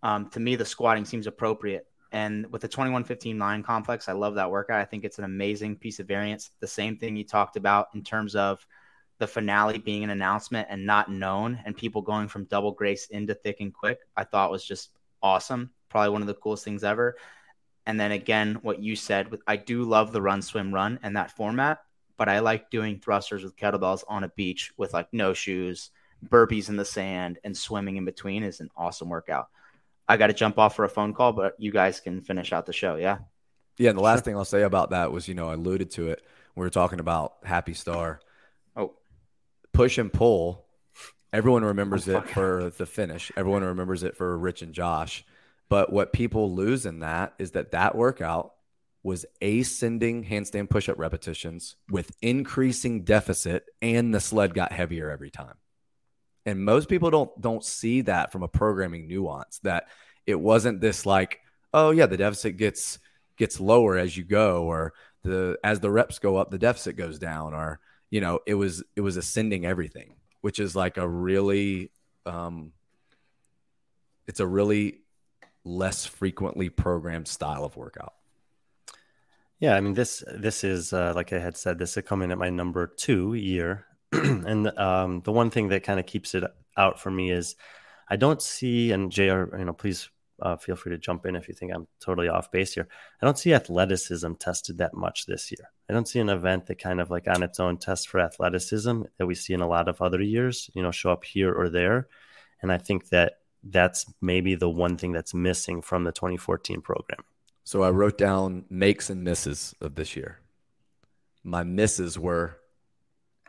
[0.03, 1.87] um, to me the squatting seems appropriate.
[2.11, 4.79] And with the 2115 line complex, I love that workout.
[4.79, 6.51] I think it's an amazing piece of variance.
[6.59, 8.65] The same thing you talked about in terms of
[9.17, 13.33] the finale being an announcement and not known, and people going from double grace into
[13.33, 15.71] thick and quick, I thought was just awesome.
[15.89, 17.15] Probably one of the coolest things ever.
[17.85, 21.31] And then again, what you said, I do love the run, swim, run and that
[21.31, 21.79] format,
[22.17, 25.91] but I like doing thrusters with kettlebells on a beach with like no shoes,
[26.27, 29.47] burpees in the sand, and swimming in between is an awesome workout.
[30.07, 32.65] I got to jump off for a phone call, but you guys can finish out
[32.65, 32.95] the show.
[32.95, 33.19] Yeah.
[33.77, 36.09] Yeah, and the last thing I'll say about that was, you know, I alluded to
[36.09, 36.25] it.
[36.55, 38.21] We were talking about Happy Star.
[38.75, 38.93] Oh,
[39.73, 40.65] Push and pull.
[41.33, 43.31] Everyone remembers Oh, it for the finish.
[43.35, 45.25] Everyone remembers it for Rich and Josh.
[45.67, 48.53] But what people lose in that is that that workout
[49.05, 55.53] was ascending handstand push-up repetitions with increasing deficit, and the sled got heavier every time.
[56.43, 59.59] And most people don't don't see that from a programming nuance.
[59.59, 59.89] That
[60.25, 61.39] it wasn't this like,
[61.71, 62.97] oh yeah, the deficit gets
[63.37, 67.19] gets lower as you go, or the as the reps go up, the deficit goes
[67.19, 67.79] down, or
[68.09, 71.91] you know, it was it was ascending everything, which is like a really
[72.25, 72.71] um
[74.25, 75.01] it's a really
[75.63, 78.13] less frequently programmed style of workout.
[79.59, 82.37] Yeah, I mean this this is uh, like I had said, this is coming at
[82.37, 86.43] my number two year, and um, the one thing that kind of keeps it
[86.77, 87.55] out for me is
[88.09, 89.55] I don't see, and Jr.
[89.57, 90.09] You know, please
[90.41, 92.87] uh, feel free to jump in if you think I'm totally off base here.
[93.21, 95.69] I don't see athleticism tested that much this year.
[95.89, 99.03] I don't see an event that kind of like on its own tests for athleticism
[99.17, 100.69] that we see in a lot of other years.
[100.73, 102.09] You know, show up here or there,
[102.61, 107.23] and I think that that's maybe the one thing that's missing from the 2014 program.
[107.65, 110.37] So I wrote down makes and misses of this year.
[111.43, 112.59] My misses were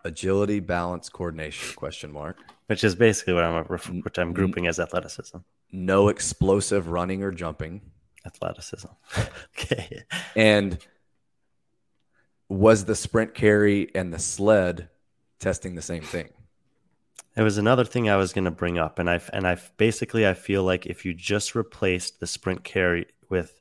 [0.04, 2.38] agility, balance, coordination question mark.
[2.66, 3.64] which is basically what I'm
[4.02, 5.38] which I'm grouping as athleticism.
[5.70, 7.82] No explosive running or jumping.
[8.24, 8.88] Athleticism.
[9.54, 10.04] okay.
[10.34, 10.78] And
[12.48, 14.88] was the sprint carry and the sled
[15.40, 16.30] testing the same thing?
[17.36, 20.26] It was another thing I was going to bring up, and I and I basically
[20.26, 23.60] I feel like if you just replaced the sprint carry with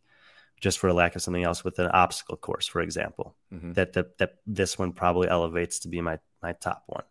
[0.59, 3.73] just for a lack of something else with an obstacle course, for example, mm-hmm.
[3.73, 7.03] that, that that this one probably elevates to be my my top one.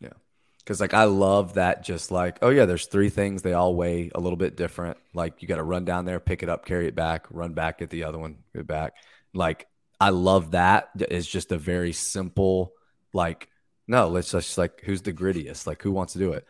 [0.00, 0.12] Yeah,
[0.58, 1.82] because like I love that.
[1.82, 4.98] Just like oh yeah, there's three things they all weigh a little bit different.
[5.14, 7.78] Like you got to run down there, pick it up, carry it back, run back,
[7.78, 8.94] get the other one, get back.
[9.32, 9.66] Like
[10.00, 10.90] I love that.
[10.98, 12.72] It's just a very simple
[13.12, 13.48] like
[13.86, 15.66] no, let's just like who's the grittiest?
[15.66, 16.46] Like who wants to do it?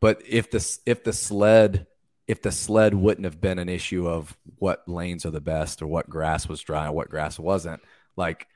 [0.00, 1.86] But if the if the sled
[2.26, 5.86] if the sled wouldn't have been an issue of what lanes are the best or
[5.86, 7.82] what grass was dry and what grass wasn't,
[8.16, 8.46] like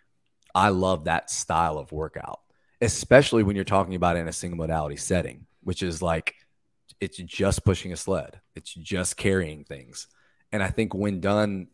[0.54, 2.40] I love that style of workout,
[2.80, 6.34] especially when you're talking about in a single modality setting, which is like
[7.00, 10.08] it's just pushing a sled, it's just carrying things.
[10.50, 11.68] And I think when done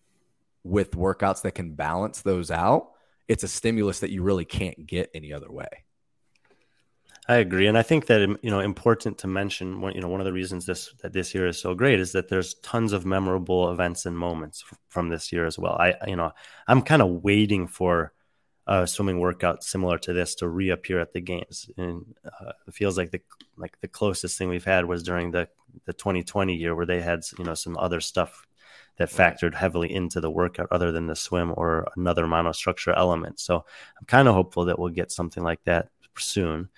[0.65, 2.91] with workouts that can balance those out,
[3.29, 5.84] it's a stimulus that you really can't get any other way.
[7.27, 9.81] I agree, and I think that you know important to mention.
[9.81, 12.13] One, you know, one of the reasons this that this year is so great is
[12.13, 15.73] that there's tons of memorable events and moments f- from this year as well.
[15.73, 16.33] I, you know,
[16.69, 18.13] I'm kind of waiting for
[18.67, 22.99] a swimming workout similar to this to reappear at the games, and uh, it feels
[22.99, 23.23] like the
[23.57, 25.49] like the closest thing we've had was during the
[25.87, 28.47] the 2020 year where they had you know some other stuff
[28.99, 33.41] that factored heavily into the workout other than the swim or another monostructure element.
[33.41, 33.65] So
[33.99, 36.69] I'm kind of hopeful that we'll get something like that soon.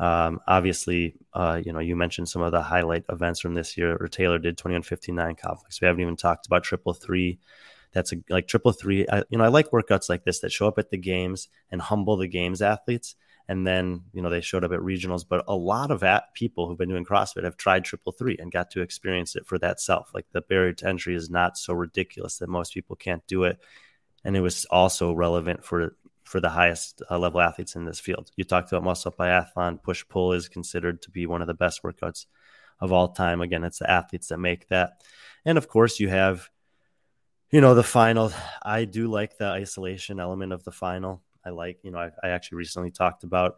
[0.00, 3.98] Um, obviously, uh, you know, you mentioned some of the highlight events from this year,
[4.00, 5.78] or Taylor did 2159 complex.
[5.78, 7.38] We haven't even talked about triple three.
[7.92, 9.06] That's a, like triple three.
[9.06, 11.82] I, you know, I like workouts like this that show up at the games and
[11.82, 13.14] humble the games athletes.
[13.46, 16.66] And then, you know, they showed up at regionals, but a lot of at people
[16.66, 19.80] who've been doing CrossFit have tried triple three and got to experience it for that
[19.80, 20.12] self.
[20.14, 23.58] Like the barrier to entry is not so ridiculous that most people can't do it.
[24.24, 25.94] And it was also relevant for
[26.30, 28.30] for the highest uh, level athletes in this field.
[28.36, 31.54] You talked about muscle up biathlon, push pull is considered to be one of the
[31.54, 32.26] best workouts
[32.78, 33.40] of all time.
[33.40, 35.02] Again, it's the athletes that make that.
[35.44, 36.48] And of course, you have,
[37.50, 38.32] you know, the final.
[38.62, 41.20] I do like the isolation element of the final.
[41.44, 43.56] I like, you know, I, I actually recently talked about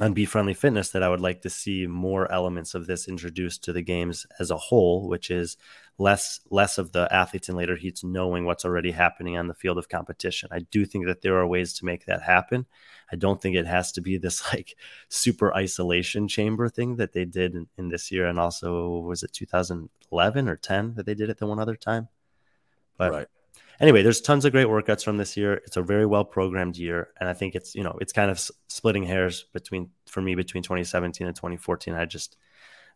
[0.00, 3.62] on Be Friendly Fitness that I would like to see more elements of this introduced
[3.64, 5.56] to the games as a whole, which is
[5.96, 9.78] less less of the athletes in later heats knowing what's already happening on the field
[9.78, 10.48] of competition.
[10.50, 12.66] I do think that there are ways to make that happen.
[13.12, 14.74] I don't think it has to be this like
[15.08, 19.32] super isolation chamber thing that they did in, in this year, and also was it
[19.32, 22.08] 2011 or 10 that they did it the one other time.
[22.96, 23.28] But right
[23.80, 25.54] anyway, there's tons of great workouts from this year.
[25.66, 28.40] It's a very well programmed year, and I think it's you know it's kind of
[28.68, 31.94] splitting hairs between for me between 2017 and 2014.
[31.94, 32.36] I just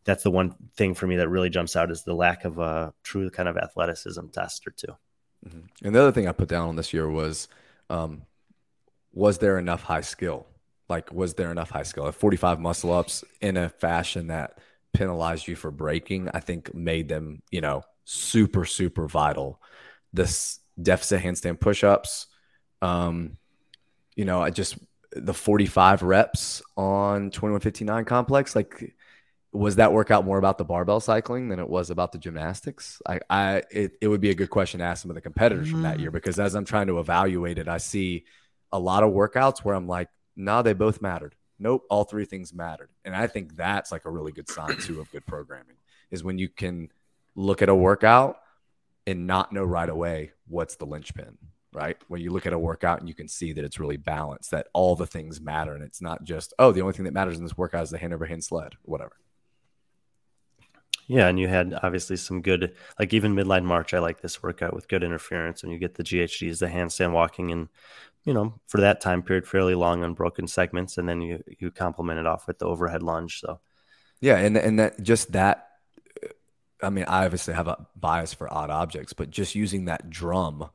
[0.04, 2.94] that's the one thing for me that really jumps out is the lack of a
[3.02, 4.86] true kind of athleticism test or 2
[5.46, 5.58] mm-hmm.
[5.84, 7.48] And the other thing I put down on this year was,
[7.90, 8.22] um,
[9.12, 10.46] was there enough high skill?
[10.88, 12.06] Like, was there enough high skill?
[12.06, 14.58] At 45 muscle ups in a fashion that
[14.94, 19.60] penalized you for breaking, I think made them, you know, super, super vital.
[20.12, 22.26] This deficit handstand push-ups.
[22.82, 23.36] Um,
[24.14, 24.78] you know, I just
[25.12, 28.94] the 45 reps on 2159 complex, like
[29.52, 33.00] was that workout more about the barbell cycling than it was about the gymnastics?
[33.06, 35.68] I, I it, it would be a good question to ask some of the competitors
[35.68, 35.72] mm.
[35.72, 36.14] from that year mm.
[36.14, 38.24] because as I'm trying to evaluate it, I see
[38.72, 41.34] a lot of workouts where I'm like, nah, they both mattered.
[41.58, 42.90] Nope, all three things mattered.
[43.04, 45.76] And I think that's like a really good sign too of good programming
[46.10, 46.90] is when you can
[47.34, 48.38] look at a workout
[49.09, 51.38] and not know right away what's the linchpin,
[51.72, 51.96] right?
[52.09, 54.68] When you look at a workout and you can see that it's really balanced, that
[54.74, 55.74] all the things matter.
[55.74, 57.96] And it's not just, oh, the only thing that matters in this workout is the
[57.98, 59.16] hand over hand sled, whatever.
[61.06, 63.94] Yeah, and you had obviously some good, like even midline march.
[63.94, 67.50] I like this workout with good interference, and you get the GHDs, the handstand walking,
[67.50, 67.68] and
[68.24, 72.20] you know for that time period, fairly long unbroken segments, and then you you complement
[72.20, 73.40] it off with the overhead lunge.
[73.40, 73.59] So,
[74.20, 75.67] yeah, and and that just that
[76.82, 80.70] I mean, I obviously have a bias for odd objects, but just using that drum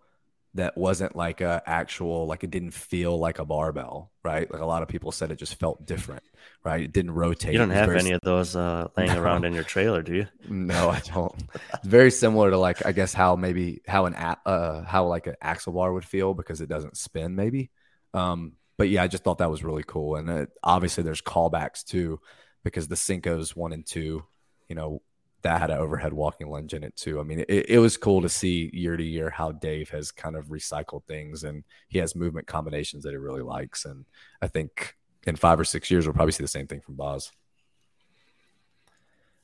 [0.56, 4.50] that wasn't like a actual like it didn't feel like a barbell, right?
[4.52, 6.24] Like a lot of people said it just felt different,
[6.64, 6.82] right?
[6.82, 7.54] It didn't rotate.
[7.54, 9.22] You don't have any of those uh, laying no.
[9.22, 10.28] around in your trailer, do you?
[10.50, 11.34] No, I don't.
[11.74, 15.36] it's very similar to like I guess how maybe how an uh how like an
[15.42, 17.72] axle bar would feel because it doesn't spin, maybe.
[18.14, 21.84] Um, but yeah, I just thought that was really cool, and it, obviously there's callbacks
[21.84, 22.20] too
[22.64, 24.24] because the Cinco's one and two,
[24.70, 25.02] you know,
[25.44, 27.20] that had an overhead walking lunge in it too.
[27.20, 30.36] I mean, it, it was cool to see year to year how Dave has kind
[30.36, 33.86] of recycled things and he has movement combinations that he really likes.
[33.86, 34.06] And
[34.42, 34.96] I think
[35.28, 37.32] in five or six years, we'll probably see the same thing from Boz.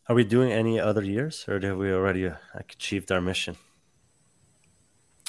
[0.08, 3.58] Are we doing any other years or have we already uh, achieved our mission?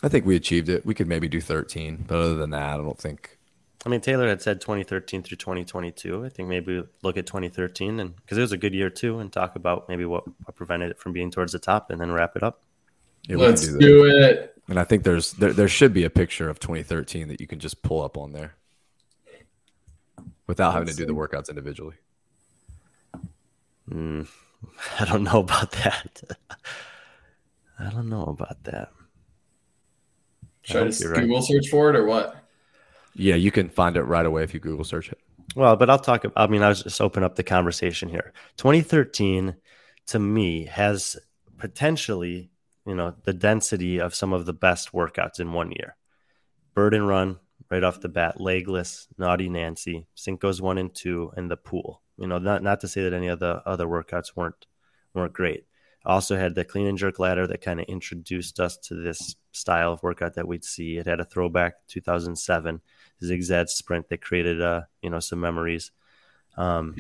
[0.03, 0.87] I think we achieved it.
[0.87, 3.39] We could maybe do 13, but other than that, I don't think
[3.85, 6.25] I mean, Taylor had said 2013 through 2022.
[6.25, 9.33] I think maybe look at 2013 and because it was a good year too, and
[9.33, 12.37] talk about maybe what, what prevented it from being towards the top, and then wrap
[12.37, 12.63] it up.
[13.27, 14.55] Yeah, Let's do, do, it.
[14.69, 17.59] And I think there's there, there should be a picture of 2013 that you can
[17.59, 18.55] just pull up on there
[20.47, 21.97] without Let's having to do the workouts individually.
[23.91, 24.29] Mm,
[25.01, 26.23] I don't know about that.
[27.79, 28.91] I don't know about that.
[30.63, 31.45] Should I just Google right.
[31.45, 32.37] search for it or what?
[33.15, 35.19] Yeah, you can find it right away if you Google search it.
[35.57, 36.25] Well, but I'll talk.
[36.37, 38.33] I mean, I was just open up the conversation here.
[38.57, 39.57] 2013
[40.07, 41.17] to me has
[41.59, 42.51] potentially,
[42.87, 45.97] you know, the density of some of the best workouts in one year.
[46.75, 47.39] Burden run
[47.71, 52.03] right off the bat, legless, naughty Nancy, Cinco's one and two, and the pool.
[52.17, 54.67] You know, not not to say that any of the other workouts weren't
[55.15, 55.65] weren't great.
[56.05, 59.93] Also had the clean and jerk ladder that kind of introduced us to this style
[59.93, 60.97] of workout that we'd see.
[60.97, 62.81] It had a throwback 2007
[63.23, 65.91] zigzag sprint that created uh, you know some memories.
[66.57, 66.97] Um,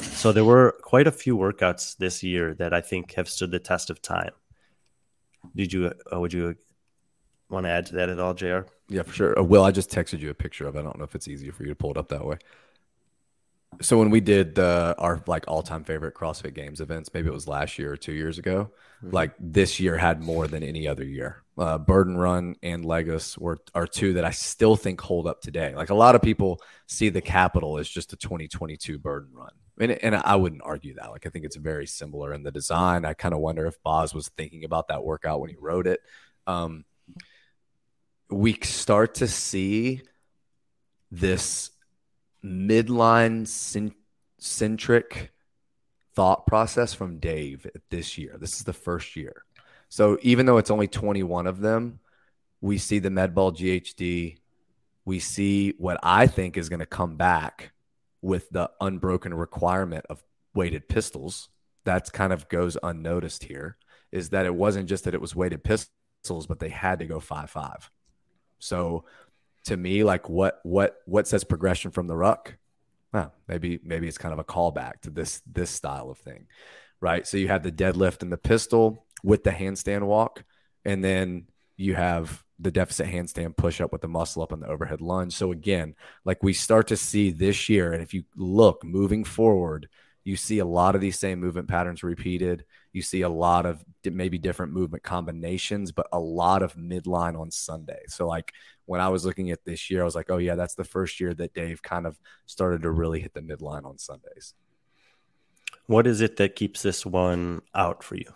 [0.00, 3.58] so there were quite a few workouts this year that I think have stood the
[3.58, 4.32] test of time.
[5.54, 5.92] Did you?
[6.12, 6.56] Uh, would you
[7.48, 8.60] want to add to that at all, Jr?
[8.88, 9.38] Yeah, for sure.
[9.38, 10.76] Uh, Will, I just texted you a picture of.
[10.76, 10.80] it.
[10.80, 12.38] I don't know if it's easier for you to pull it up that way.
[13.82, 17.34] So when we did the our like all time favorite CrossFit Games events, maybe it
[17.34, 18.70] was last year or two years ago.
[19.02, 19.14] Mm-hmm.
[19.14, 21.42] Like this year had more than any other year.
[21.58, 25.74] Uh, Burden Run and Legless were are two that I still think hold up today.
[25.74, 29.92] Like a lot of people see the Capitol as just a 2022 Burden Run, and
[29.92, 31.10] and I wouldn't argue that.
[31.10, 33.04] Like I think it's very similar in the design.
[33.04, 36.00] I kind of wonder if Boz was thinking about that workout when he wrote it.
[36.46, 36.84] Um,
[38.30, 40.02] we start to see
[41.10, 41.70] this
[42.44, 43.46] midline
[44.38, 45.32] centric
[46.14, 48.36] thought process from Dave this year.
[48.38, 49.42] This is the first year.
[49.88, 52.00] So even though it's only 21 of them,
[52.60, 54.38] we see the MedBall GHD.
[55.04, 57.72] We see what I think is going to come back
[58.22, 60.24] with the unbroken requirement of
[60.54, 61.48] weighted pistols.
[61.84, 63.76] That's kind of goes unnoticed here
[64.12, 67.20] is that it wasn't just that it was weighted pistols, but they had to go
[67.20, 67.90] 5 5.
[68.58, 69.04] So
[69.66, 72.56] to me like what what what says progression from the ruck?
[73.12, 76.46] Well, maybe maybe it's kind of a callback to this this style of thing
[77.00, 77.26] right?
[77.26, 80.44] So you have the deadlift and the pistol with the handstand walk
[80.84, 81.46] and then
[81.76, 85.34] you have the deficit handstand push up with the muscle up and the overhead lunge.
[85.34, 85.94] So again
[86.24, 89.88] like we start to see this year and if you look moving forward
[90.24, 92.64] you see a lot of these same movement patterns repeated
[92.96, 97.50] you see a lot of maybe different movement combinations but a lot of midline on
[97.50, 98.52] sunday so like
[98.86, 101.20] when I was looking at this year, I was like, oh, yeah, that's the first
[101.20, 104.54] year that Dave kind of started to really hit the midline on Sundays.
[105.86, 108.32] What is it that keeps this one out for you?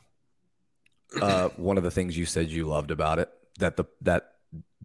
[1.21, 4.35] Uh, one of the things you said you loved about it that the that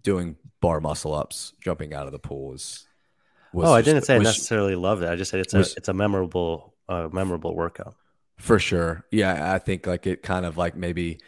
[0.01, 2.87] doing bar muscle ups, jumping out of the pool is.
[3.53, 5.09] oh, I didn't say was, I necessarily loved it.
[5.09, 7.95] I just said it's was, a it's a memorable uh, memorable workout.
[8.37, 9.53] For sure, yeah.
[9.53, 11.19] I think like it kind of like maybe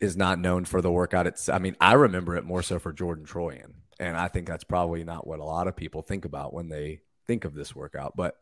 [0.00, 1.26] is not known for the workout.
[1.26, 3.74] It's, I mean, I remember it more so for Jordan Troyan.
[4.00, 7.00] And I think that's probably not what a lot of people think about when they
[7.26, 8.16] think of this workout.
[8.16, 8.36] But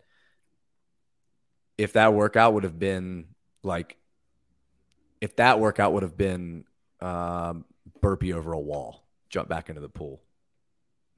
[1.78, 3.28] if that workout would have been
[3.62, 3.96] like,
[5.22, 6.64] if that workout would have been
[7.00, 7.64] um,
[8.02, 10.20] burpee over a wall, jump back into the pool,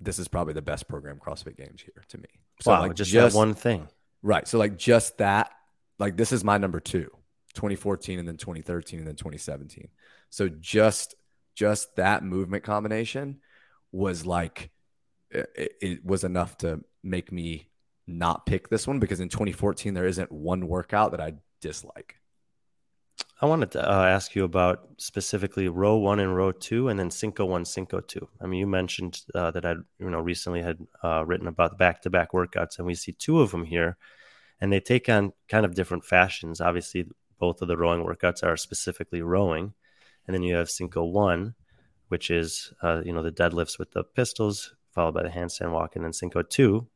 [0.01, 2.29] this is probably the best program CrossFit Games here to me.
[2.61, 3.89] So wow, like just, just that one thing.
[4.22, 4.47] Right.
[4.47, 5.51] So like just that,
[5.99, 7.11] like this is my number two,
[7.54, 9.88] 2014 and then 2013 and then 2017.
[10.30, 11.14] So just
[11.54, 13.41] just that movement combination
[13.91, 14.70] was like
[15.30, 17.68] it, it, was enough to make me
[18.07, 22.14] not pick this one because in 2014 there isn't one workout that I dislike.
[23.41, 27.11] I wanted to uh, ask you about specifically row one and row two, and then
[27.11, 28.29] Cinco one, Cinco two.
[28.41, 32.33] I mean, you mentioned uh, that I, you know, recently had uh, written about back-to-back
[32.33, 33.96] workouts, and we see two of them here,
[34.61, 36.61] and they take on kind of different fashions.
[36.61, 37.07] Obviously,
[37.39, 39.75] both of the rowing workouts are specifically rowing,
[40.26, 41.55] and then you have Cinco one,
[42.09, 45.97] which is uh, you know the deadlifts with the pistols, followed by the handstand walk,
[45.97, 46.89] and then Cinco two,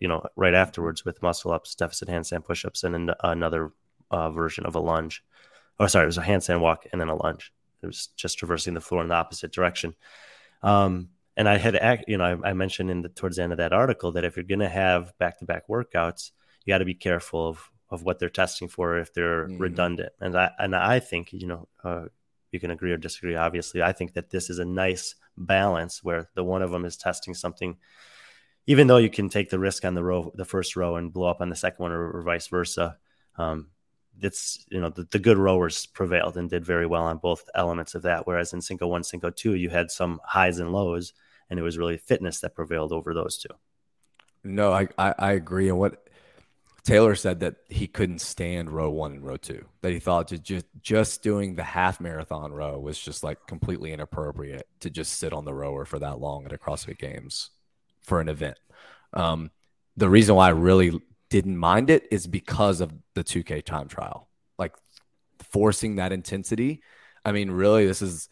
[0.00, 3.72] you know, right afterwards with muscle ups, deficit handstand push ups, and then another
[4.10, 5.24] uh, version of a lunge.
[5.80, 7.52] Oh, sorry, it was a handstand walk and then a lunge.
[7.82, 9.94] It was just traversing the floor in the opposite direction.
[10.62, 13.58] Um, and I had, you know, I, I mentioned in the towards the end of
[13.58, 16.32] that article that if you're going to have back to back workouts,
[16.68, 19.56] you got to be careful of of what they're testing for if they're mm-hmm.
[19.56, 20.12] redundant.
[20.20, 22.04] And I and I think you know uh,
[22.52, 23.36] you can agree or disagree.
[23.36, 26.98] Obviously, I think that this is a nice balance where the one of them is
[26.98, 27.78] testing something,
[28.66, 31.28] even though you can take the risk on the row, the first row, and blow
[31.28, 32.98] up on the second one, or, or vice versa.
[33.38, 33.68] Um,
[34.20, 37.94] it's you know the, the, good rowers prevailed and did very well on both elements
[37.94, 38.26] of that.
[38.26, 41.14] Whereas in Cinco one, Cinco two, you had some highs and lows,
[41.48, 43.54] and it was really fitness that prevailed over those two.
[44.44, 45.68] No, I, I, I agree.
[45.68, 46.07] And what
[46.84, 50.66] Taylor said that he couldn't stand row one and row two, that he thought just
[50.80, 55.44] just doing the half marathon row was just like completely inappropriate to just sit on
[55.44, 57.50] the rower for that long at a CrossFit Games
[58.02, 58.58] for an event.
[59.12, 59.50] Um,
[59.96, 61.00] the reason why I really
[61.30, 64.28] didn't mind it is because of the 2K time trial,
[64.58, 64.74] like
[65.50, 66.82] forcing that intensity.
[67.24, 68.28] I mean, really, this is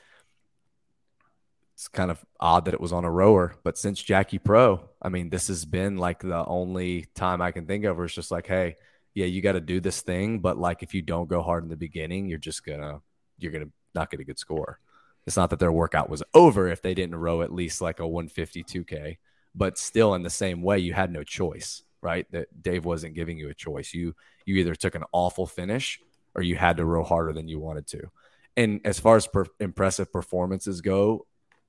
[1.76, 5.10] it's kind of odd that it was on a rower, but since Jackie Pro, I
[5.10, 8.30] mean, this has been like the only time I can think of where it's just
[8.30, 8.76] like, hey,
[9.12, 11.68] yeah, you got to do this thing, but like if you don't go hard in
[11.68, 13.02] the beginning, you're just gonna
[13.36, 14.80] you're gonna not get a good score.
[15.26, 18.04] It's not that their workout was over if they didn't row at least like a
[18.04, 19.18] 152k,
[19.54, 22.26] but still in the same way, you had no choice, right?
[22.32, 23.92] That Dave wasn't giving you a choice.
[23.92, 24.14] You
[24.46, 26.00] you either took an awful finish
[26.34, 28.10] or you had to row harder than you wanted to.
[28.56, 31.26] And as far as per- impressive performances go,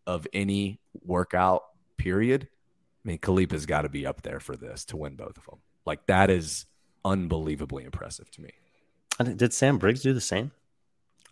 [0.07, 1.63] of any workout
[1.97, 2.47] period,
[3.05, 5.59] I mean, Khalipa's got to be up there for this to win both of them.
[5.85, 6.65] Like that is
[7.05, 8.51] unbelievably impressive to me.
[9.19, 10.51] And did Sam Briggs do the same?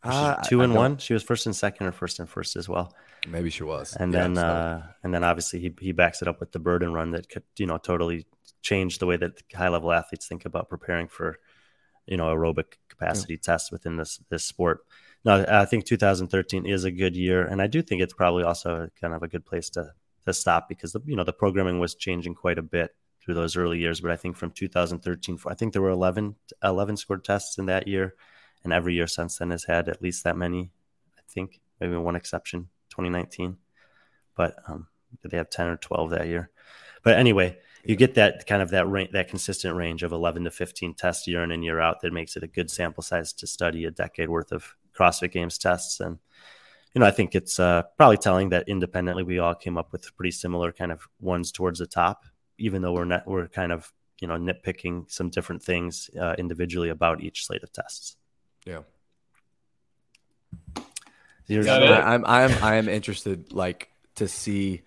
[0.04, 0.98] Uh, two and one.
[0.98, 2.94] She was first and second, or first and first as well.
[3.28, 3.96] Maybe she was.
[3.96, 6.94] And yeah, then, uh, and then obviously he he backs it up with the burden
[6.94, 8.28] run that could you know totally
[8.62, 11.40] change the way that high level athletes think about preparing for
[12.06, 13.40] you know aerobic capacity yeah.
[13.42, 14.82] tests within this this sport
[15.26, 18.90] no, I think 2013 is a good year, and I do think it's probably also
[19.02, 19.92] kind of a good place to
[20.26, 23.58] to stop because the you know the programming was changing quite a bit through those
[23.58, 24.02] early years.
[24.02, 27.88] But I think from 2013, I think there were 11 11 scored tests in that
[27.88, 28.14] year,
[28.64, 30.72] and every year since then has had at least that many.
[31.18, 33.58] I think maybe one exception, 2019,
[34.38, 34.88] but um,
[35.24, 36.52] they have 10 or 12 that year.
[37.04, 40.52] But anyway, you get that kind of that range, that consistent range of 11 to
[40.52, 43.48] 15 tests year in and year out that makes it a good sample size to
[43.48, 46.00] study a decade worth of CrossFit Games tests.
[46.00, 46.18] And,
[46.94, 50.16] you know, I think it's uh, probably telling that independently we all came up with
[50.16, 52.26] pretty similar kind of ones towards the top,
[52.58, 53.92] even though we're not, we're kind of,
[54.22, 58.16] you know, nitpicking some different things uh, individually about each slate of tests.
[58.66, 58.80] Yeah.
[61.94, 64.82] I, I'm, I'm, I'm interested, like, to see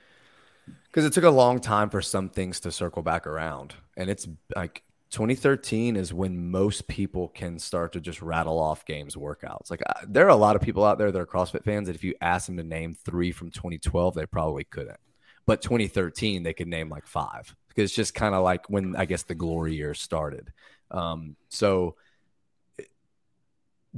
[0.87, 4.27] because it took a long time for some things to circle back around, and it's
[4.57, 9.71] like 2013 is when most people can start to just rattle off games workouts.
[9.71, 11.97] Like uh, there are a lot of people out there that are CrossFit fans that
[11.97, 15.01] if you ask them to name three from 2012, they probably couldn't.
[15.47, 19.07] But 2013, they could name like five because it's just kind of like when I
[19.07, 20.53] guess the glory years started.
[20.91, 21.97] Um, so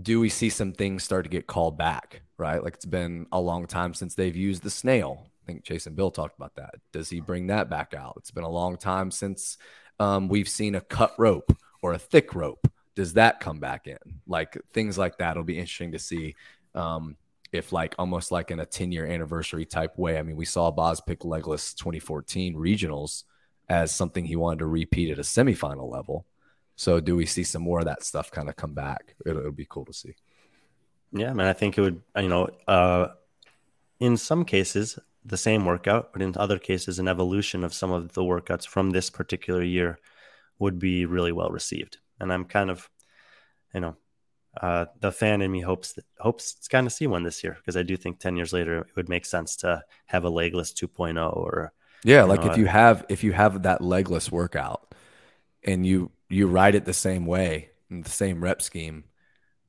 [0.00, 2.22] do we see some things start to get called back?
[2.38, 5.26] Right, like it's been a long time since they've used the snail.
[5.42, 6.76] I think and Bill talked about that.
[6.92, 8.14] Does he bring that back out?
[8.18, 9.58] It's been a long time since
[10.00, 12.66] um, we've seen a cut rope or a thick rope.
[12.96, 13.98] Does that come back in?
[14.26, 16.34] Like things like that It'll be interesting to see.
[16.74, 17.16] Um,
[17.52, 20.18] if like almost like in a 10 year anniversary type way.
[20.18, 23.24] I mean, we saw Boz pick legless 2014 regionals
[23.68, 26.26] as something he wanted to repeat at a semifinal level.
[26.76, 29.14] So do we see some more of that stuff kind of come back?
[29.26, 30.14] It'll, it'll be cool to see.
[31.12, 33.08] Yeah, man, I think it would, you know, uh,
[33.98, 38.12] in some cases, the same workout, but in other cases, an evolution of some of
[38.12, 39.98] the workouts from this particular year
[40.58, 41.98] would be really well received.
[42.18, 42.88] And I'm kind of,
[43.74, 43.96] you know,
[44.60, 47.54] uh, the fan in me hopes that, hopes to kind of see one this year
[47.54, 50.72] because I do think 10 years later it would make sense to have a legless
[50.72, 51.72] 2.0 or
[52.02, 54.94] yeah, like know, if you have if you have that legless workout
[55.62, 59.04] and you you ride it the same way the same rep scheme,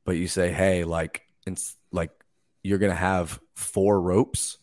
[0.05, 2.11] but you say, hey, like it's like
[2.63, 4.57] you're gonna have four ropes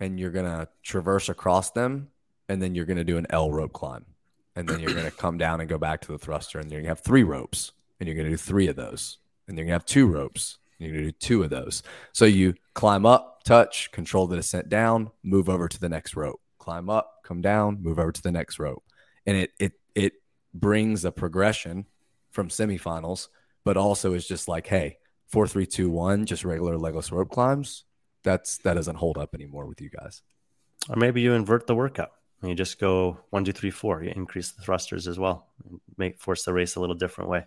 [0.00, 2.08] and you're going to traverse across them
[2.48, 4.04] and then you're going to do an L rope climb.
[4.56, 6.82] And then you're going to come down and go back to the thruster and you're
[6.82, 9.18] to have three ropes and you're going to do three of those.
[9.46, 11.82] And you're to have two ropes and you're to do two of those.
[12.12, 16.40] So you climb up, touch, control the descent down, move over to the next rope.
[16.58, 18.82] Climb up, come down, move over to the next rope.
[19.26, 20.12] And it it it
[20.52, 21.86] brings a progression
[22.30, 23.28] from semifinals,
[23.64, 24.98] but also is just like, hey,
[25.28, 27.84] four, three, two, one, just regular legless rope climbs
[28.22, 30.22] that's that doesn't hold up anymore with you guys.
[30.88, 32.12] Or maybe you invert the workout.
[32.40, 34.02] And you just go one, two, three, four.
[34.04, 35.48] You increase the thrusters as well.
[35.96, 37.38] Make force the race a little different way.
[37.38, 37.46] Right.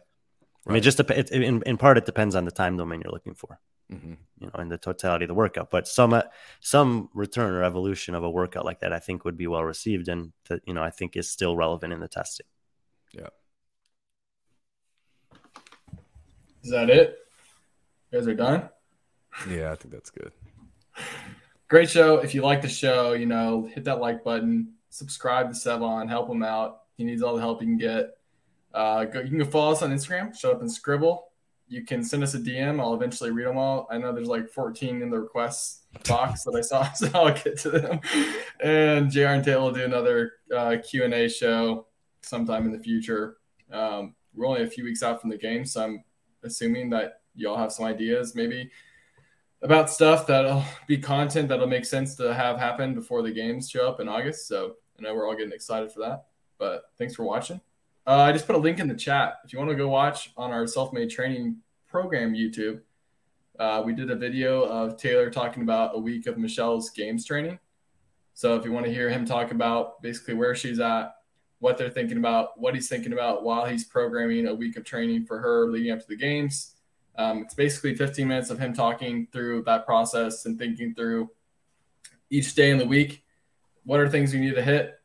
[0.68, 3.34] I mean, just it, in in part it depends on the time domain you're looking
[3.34, 3.60] for,
[3.91, 4.14] mm-hmm.
[4.39, 5.72] you know, in the totality of the workout.
[5.72, 6.23] But some uh,
[6.60, 10.07] some return or evolution of a workout like that, I think, would be well received,
[10.10, 12.45] and that you know, I think is still relevant in the testing.
[13.14, 13.30] Yeah.
[16.64, 17.18] Is that it?
[18.11, 18.69] You guys are done.
[19.49, 20.31] Yeah, I think that's good.
[21.68, 22.18] Great show.
[22.18, 26.30] If you like the show, you know, hit that like button, subscribe to Sevan, help
[26.30, 26.81] him out.
[26.97, 28.18] He needs all the help he can get.
[28.73, 31.27] Uh, go, you can follow us on Instagram, shut up and scribble.
[31.68, 32.81] you can send us a DM.
[32.81, 33.88] I'll eventually read them all.
[33.89, 37.57] I know there's like 14 in the requests box that I saw, so I'll get
[37.59, 37.99] to them.
[38.61, 41.88] And JR and Taylor will do another uh, Q&A show
[42.22, 43.38] sometime in the future.
[43.72, 46.03] Um, we're only a few weeks out from the game, so I'm
[46.43, 48.69] assuming that y'all have some ideas maybe
[49.62, 53.88] about stuff that'll be content that'll make sense to have happen before the games show
[53.88, 54.48] up in August.
[54.48, 56.26] So I know we're all getting excited for that.
[56.58, 57.60] But thanks for watching.
[58.06, 59.40] Uh, I just put a link in the chat.
[59.44, 61.58] If you want to go watch on our self made training
[61.88, 62.82] program YouTube,
[63.60, 67.60] uh, we did a video of Taylor talking about a week of Michelle's games training.
[68.34, 71.14] So if you want to hear him talk about basically where she's at,
[71.60, 75.26] what they're thinking about, what he's thinking about while he's programming a week of training
[75.26, 76.76] for her leading up to the games,
[77.16, 81.30] um, it's basically 15 minutes of him talking through that process and thinking through
[82.30, 83.24] each day in the week.
[83.84, 85.02] What are things you need to hit?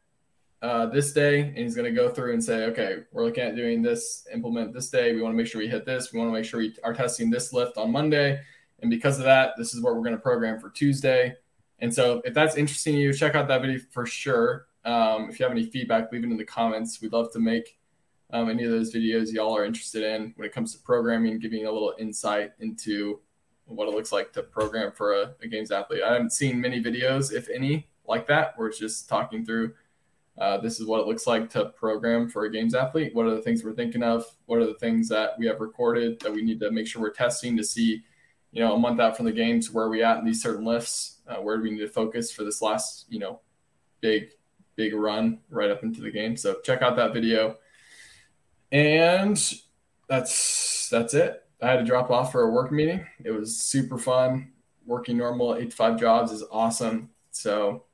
[0.62, 3.56] uh, this day, and he's going to go through and say, okay, we're looking at
[3.56, 5.12] doing this, implement this day.
[5.14, 6.12] We want to make sure we hit this.
[6.12, 8.40] We want to make sure we are testing this lift on Monday.
[8.80, 11.36] And because of that, this is what we're going to program for Tuesday.
[11.78, 14.66] And so if that's interesting to you, check out that video for sure.
[14.84, 17.00] Um, if you have any feedback, leave it in the comments.
[17.02, 17.78] We'd love to make
[18.30, 21.66] um, any of those videos y'all are interested in when it comes to programming, giving
[21.66, 23.20] a little insight into
[23.66, 26.02] what it looks like to program for a, a games athlete.
[26.02, 29.74] I haven't seen many videos, if any, like that, where it's just talking through–
[30.38, 33.14] uh, this is what it looks like to program for a games athlete.
[33.14, 34.24] What are the things we're thinking of?
[34.44, 37.10] What are the things that we have recorded that we need to make sure we're
[37.10, 38.02] testing to see,
[38.52, 40.64] you know, a month out from the games, where are we at in these certain
[40.64, 41.20] lifts?
[41.26, 43.40] Uh, where do we need to focus for this last, you know,
[44.00, 44.28] big,
[44.76, 46.36] big run right up into the game?
[46.36, 47.56] So check out that video.
[48.72, 49.38] And
[50.08, 51.42] that's that's it.
[51.62, 53.06] I had to drop off for a work meeting.
[53.24, 54.52] It was super fun.
[54.84, 57.10] Working normal eight to five jobs is awesome.
[57.30, 57.84] So,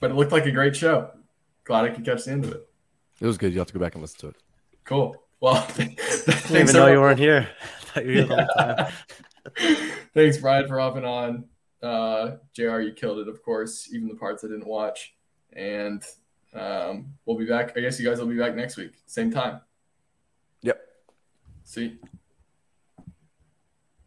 [0.00, 1.10] but it looked like a great show
[1.64, 2.68] glad I could catch the end of it.
[3.20, 3.52] It was good.
[3.52, 4.36] You have to go back and listen to it.
[4.84, 5.16] Cool.
[5.40, 7.48] Well, thanks didn't even know you weren't here.
[7.96, 8.90] You yeah.
[10.14, 11.44] thanks, Brian, for hopping on.
[11.80, 15.14] Uh, Jr., you killed it, of course, even the parts I didn't watch.
[15.52, 16.02] And
[16.54, 17.76] um, we'll be back.
[17.76, 19.60] I guess you guys will be back next week, same time.
[20.62, 20.80] Yep.
[21.64, 22.00] Sweet.